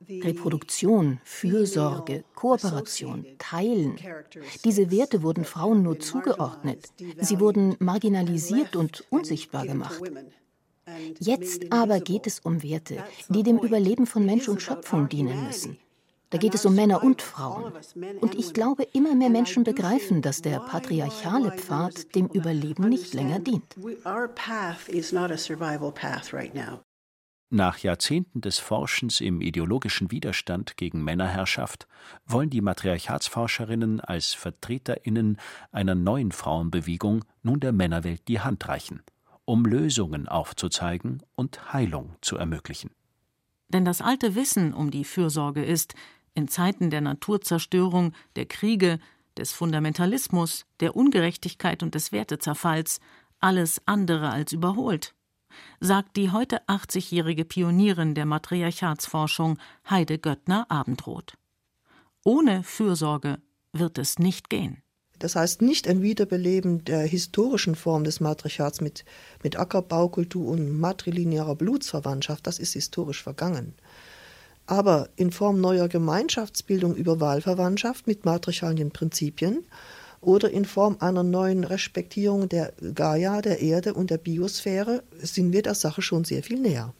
Reproduktion, 0.08 1.20
Fürsorge, 1.24 2.24
Kooperation, 2.34 3.26
Teilen. 3.38 3.96
Diese 4.64 4.90
Werte 4.90 5.22
wurden 5.22 5.44
Frauen 5.44 5.82
nur 5.82 5.98
zugeordnet. 5.98 6.88
Sie 7.20 7.40
wurden 7.40 7.76
marginalisiert 7.78 8.76
und 8.76 9.04
unsichtbar 9.10 9.66
gemacht. 9.66 10.02
Jetzt 11.18 11.72
aber 11.72 12.00
geht 12.00 12.26
es 12.26 12.40
um 12.40 12.62
Werte, 12.62 13.02
die 13.28 13.42
dem 13.42 13.58
Überleben 13.58 14.06
von 14.06 14.26
Mensch 14.26 14.48
und 14.48 14.60
Schöpfung 14.60 15.08
dienen 15.08 15.46
müssen. 15.46 15.78
Da 16.30 16.38
geht 16.38 16.54
es 16.54 16.66
um 16.66 16.74
Männer 16.74 17.02
und 17.04 17.22
Frauen. 17.22 17.72
Und 18.20 18.34
ich 18.34 18.52
glaube, 18.52 18.82
immer 18.92 19.14
mehr 19.14 19.30
Menschen 19.30 19.62
begreifen, 19.62 20.20
dass 20.20 20.42
der 20.42 20.58
patriarchale 20.58 21.52
Pfad 21.52 22.14
dem 22.14 22.26
Überleben 22.26 22.88
nicht 22.88 23.14
länger 23.14 23.38
dient. 23.38 23.76
Nach 27.50 27.78
Jahrzehnten 27.78 28.40
des 28.40 28.58
Forschens 28.58 29.20
im 29.20 29.40
ideologischen 29.40 30.10
Widerstand 30.10 30.76
gegen 30.76 31.04
Männerherrschaft 31.04 31.86
wollen 32.26 32.50
die 32.50 32.62
Matriarchatsforscherinnen 32.62 34.00
als 34.00 34.32
Vertreterinnen 34.32 35.38
einer 35.70 35.94
neuen 35.94 36.32
Frauenbewegung 36.32 37.24
nun 37.42 37.60
der 37.60 37.72
Männerwelt 37.72 38.26
die 38.28 38.40
Hand 38.40 38.66
reichen, 38.66 39.02
um 39.44 39.64
Lösungen 39.66 40.26
aufzuzeigen 40.26 41.22
und 41.36 41.72
Heilung 41.72 42.16
zu 42.22 42.36
ermöglichen. 42.36 42.90
Denn 43.68 43.84
das 43.84 44.00
alte 44.00 44.34
Wissen 44.34 44.72
um 44.72 44.90
die 44.90 45.04
Fürsorge 45.04 45.64
ist, 45.64 45.94
in 46.34 46.48
Zeiten 46.48 46.90
der 46.90 47.02
Naturzerstörung, 47.02 48.14
der 48.36 48.46
Kriege, 48.46 48.98
des 49.36 49.52
Fundamentalismus, 49.52 50.64
der 50.80 50.96
Ungerechtigkeit 50.96 51.82
und 51.82 51.94
des 51.94 52.10
Wertezerfalls, 52.10 53.00
alles 53.40 53.82
andere 53.86 54.30
als 54.30 54.52
überholt 54.52 55.14
sagt 55.80 56.16
die 56.16 56.30
heute 56.30 56.62
80-jährige 56.68 57.44
Pionierin 57.44 58.14
der 58.14 58.26
Matriarchatsforschung 58.26 59.58
Heide 59.88 60.18
Göttner 60.18 60.66
Abendroth. 60.68 61.34
Ohne 62.24 62.62
Fürsorge 62.62 63.38
wird 63.72 63.98
es 63.98 64.18
nicht 64.18 64.48
gehen. 64.50 64.82
Das 65.18 65.36
heißt 65.36 65.62
nicht 65.62 65.88
ein 65.88 66.02
Wiederbeleben 66.02 66.84
der 66.84 67.02
historischen 67.02 67.76
Form 67.76 68.04
des 68.04 68.20
Matriarchats 68.20 68.80
mit, 68.80 69.04
mit 69.42 69.58
Ackerbaukultur 69.58 70.48
und 70.48 70.78
matrilinearer 70.78 71.54
Blutsverwandtschaft, 71.54 72.46
das 72.46 72.58
ist 72.58 72.72
historisch 72.72 73.22
vergangen. 73.22 73.74
Aber 74.66 75.10
in 75.16 75.30
Form 75.30 75.60
neuer 75.60 75.88
Gemeinschaftsbildung 75.88 76.94
über 76.94 77.20
Wahlverwandtschaft 77.20 78.06
mit 78.06 78.24
matriarchalien 78.24 78.90
Prinzipien 78.90 79.64
oder 80.26 80.50
in 80.50 80.64
Form 80.64 80.96
einer 81.00 81.22
neuen 81.22 81.64
Respektierung 81.64 82.48
der 82.48 82.72
Gaia, 82.94 83.42
der 83.42 83.60
Erde 83.60 83.94
und 83.94 84.10
der 84.10 84.18
Biosphäre 84.18 85.02
sind 85.20 85.52
wir 85.52 85.62
der 85.62 85.74
Sache 85.74 86.02
schon 86.02 86.24
sehr 86.24 86.42
viel 86.42 86.60
näher. 86.60 86.94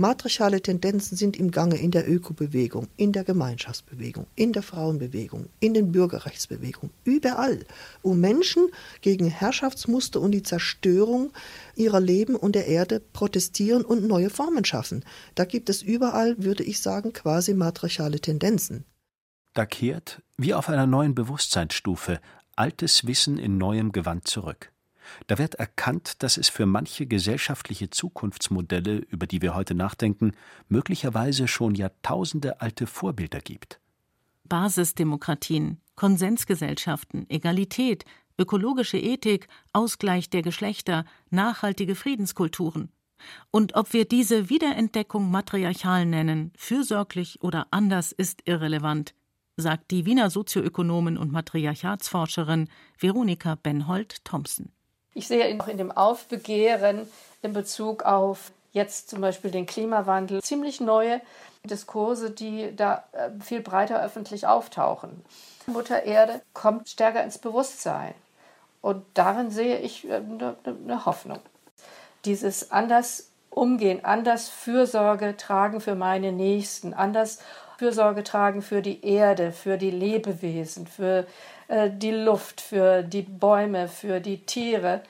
Matriarchale 0.00 0.60
Tendenzen 0.60 1.16
sind 1.16 1.36
im 1.36 1.50
Gange 1.50 1.76
in 1.76 1.90
der 1.90 2.08
Ökobewegung, 2.08 2.86
in 2.96 3.10
der 3.10 3.24
Gemeinschaftsbewegung, 3.24 4.28
in 4.36 4.52
der 4.52 4.62
Frauenbewegung, 4.62 5.46
in 5.58 5.74
den 5.74 5.90
Bürgerrechtsbewegungen, 5.90 6.94
überall, 7.02 7.66
wo 8.04 8.14
Menschen 8.14 8.68
gegen 9.00 9.26
Herrschaftsmuster 9.26 10.20
und 10.20 10.30
die 10.30 10.44
Zerstörung 10.44 11.32
ihrer 11.74 11.98
Leben 11.98 12.36
und 12.36 12.54
der 12.54 12.68
Erde 12.68 13.02
protestieren 13.12 13.84
und 13.84 14.06
neue 14.06 14.30
Formen 14.30 14.64
schaffen. 14.64 15.04
Da 15.34 15.44
gibt 15.44 15.68
es 15.68 15.82
überall, 15.82 16.36
würde 16.38 16.62
ich 16.62 16.78
sagen, 16.78 17.12
quasi 17.12 17.52
matriarchale 17.52 18.20
Tendenzen. 18.20 18.84
Da 19.54 19.66
kehrt, 19.66 20.22
wie 20.36 20.54
auf 20.54 20.68
einer 20.68 20.86
neuen 20.86 21.14
Bewusstseinsstufe, 21.14 22.20
altes 22.56 23.06
Wissen 23.06 23.38
in 23.38 23.58
neuem 23.58 23.92
Gewand 23.92 24.26
zurück. 24.28 24.72
Da 25.26 25.38
wird 25.38 25.54
erkannt, 25.54 26.22
dass 26.22 26.36
es 26.36 26.48
für 26.48 26.66
manche 26.66 27.06
gesellschaftliche 27.06 27.90
Zukunftsmodelle, 27.90 28.96
über 28.96 29.26
die 29.26 29.42
wir 29.42 29.54
heute 29.54 29.74
nachdenken, 29.74 30.32
möglicherweise 30.68 31.48
schon 31.48 31.74
Jahrtausende 31.74 32.60
alte 32.60 32.86
Vorbilder 32.86 33.40
gibt. 33.40 33.80
Basisdemokratien, 34.44 35.80
Konsensgesellschaften, 35.94 37.28
Egalität, 37.28 38.04
ökologische 38.38 38.98
Ethik, 38.98 39.48
Ausgleich 39.72 40.30
der 40.30 40.42
Geschlechter, 40.42 41.04
nachhaltige 41.30 41.94
Friedenskulturen. 41.94 42.90
Und 43.50 43.74
ob 43.74 43.92
wir 43.92 44.04
diese 44.04 44.48
Wiederentdeckung 44.48 45.30
matriarchal 45.30 46.06
nennen, 46.06 46.52
fürsorglich 46.56 47.42
oder 47.42 47.66
anders, 47.72 48.12
ist 48.12 48.42
irrelevant 48.44 49.14
sagt 49.58 49.90
die 49.90 50.06
Wiener 50.06 50.30
Sozioökonomin 50.30 51.18
und 51.18 51.32
Matriarchatsforscherin 51.32 52.68
Veronika 52.98 53.56
Benhold-Thompson. 53.60 54.70
Ich 55.14 55.26
sehe 55.26 55.60
auch 55.60 55.68
in 55.68 55.78
dem 55.78 55.90
Aufbegehren 55.90 57.08
in 57.42 57.52
Bezug 57.52 58.04
auf 58.04 58.52
jetzt 58.72 59.10
zum 59.10 59.20
Beispiel 59.20 59.50
den 59.50 59.66
Klimawandel 59.66 60.40
ziemlich 60.42 60.80
neue 60.80 61.20
Diskurse, 61.64 62.30
die 62.30 62.74
da 62.74 63.04
äh, 63.12 63.30
viel 63.40 63.60
breiter 63.60 64.02
öffentlich 64.02 64.46
auftauchen. 64.46 65.24
Mutter 65.66 66.04
Erde 66.04 66.40
kommt 66.54 66.88
stärker 66.88 67.24
ins 67.24 67.38
Bewusstsein. 67.38 68.14
Und 68.80 69.04
darin 69.14 69.50
sehe 69.50 69.78
ich 69.78 70.10
eine, 70.10 70.56
äh, 70.64 70.70
eine 70.70 71.04
Hoffnung. 71.04 71.40
Dieses 72.24 72.70
anders 72.70 73.30
umgehen, 73.50 74.04
anders 74.04 74.48
Fürsorge 74.48 75.36
tragen 75.36 75.80
für 75.80 75.96
meine 75.96 76.30
Nächsten, 76.30 76.94
anders 76.94 77.40
Fürsorge 77.78 78.24
tragen 78.24 78.60
für 78.60 78.82
die 78.82 79.06
Erde, 79.06 79.52
für 79.52 79.78
die 79.78 79.92
Lebewesen, 79.92 80.88
für 80.88 81.26
äh, 81.68 81.88
die 81.88 82.10
Luft, 82.10 82.60
für 82.60 83.04
die 83.04 83.22
Bäume, 83.22 83.86
für 83.86 84.18
die 84.18 84.44
Tiere. 84.44 85.00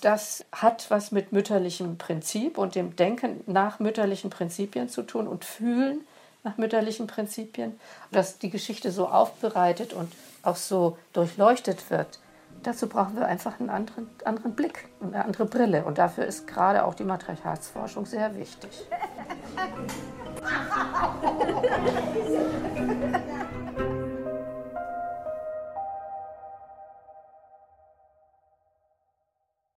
Das 0.00 0.44
hat 0.50 0.86
was 0.88 1.12
mit 1.12 1.32
mütterlichem 1.32 1.98
Prinzip 1.98 2.56
und 2.56 2.76
dem 2.76 2.96
Denken 2.96 3.44
nach 3.46 3.78
mütterlichen 3.78 4.30
Prinzipien 4.30 4.88
zu 4.88 5.02
tun 5.02 5.28
und 5.28 5.44
Fühlen 5.44 6.06
nach 6.44 6.56
mütterlichen 6.56 7.06
Prinzipien. 7.06 7.78
Dass 8.10 8.38
die 8.38 8.50
Geschichte 8.50 8.90
so 8.90 9.06
aufbereitet 9.06 9.92
und 9.92 10.10
auch 10.42 10.56
so 10.56 10.96
durchleuchtet 11.12 11.90
wird, 11.90 12.20
dazu 12.62 12.88
brauchen 12.88 13.16
wir 13.16 13.26
einfach 13.26 13.60
einen 13.60 13.68
anderen, 13.68 14.08
anderen 14.24 14.54
Blick, 14.54 14.88
eine 15.02 15.22
andere 15.22 15.44
Brille. 15.44 15.84
Und 15.84 15.98
dafür 15.98 16.24
ist 16.24 16.46
gerade 16.46 16.86
auch 16.86 16.94
die 16.94 17.04
Matriarchatsforschung 17.04 18.06
sehr 18.06 18.34
wichtig. 18.34 18.70
Thank 20.46 20.74
you. 22.68 22.73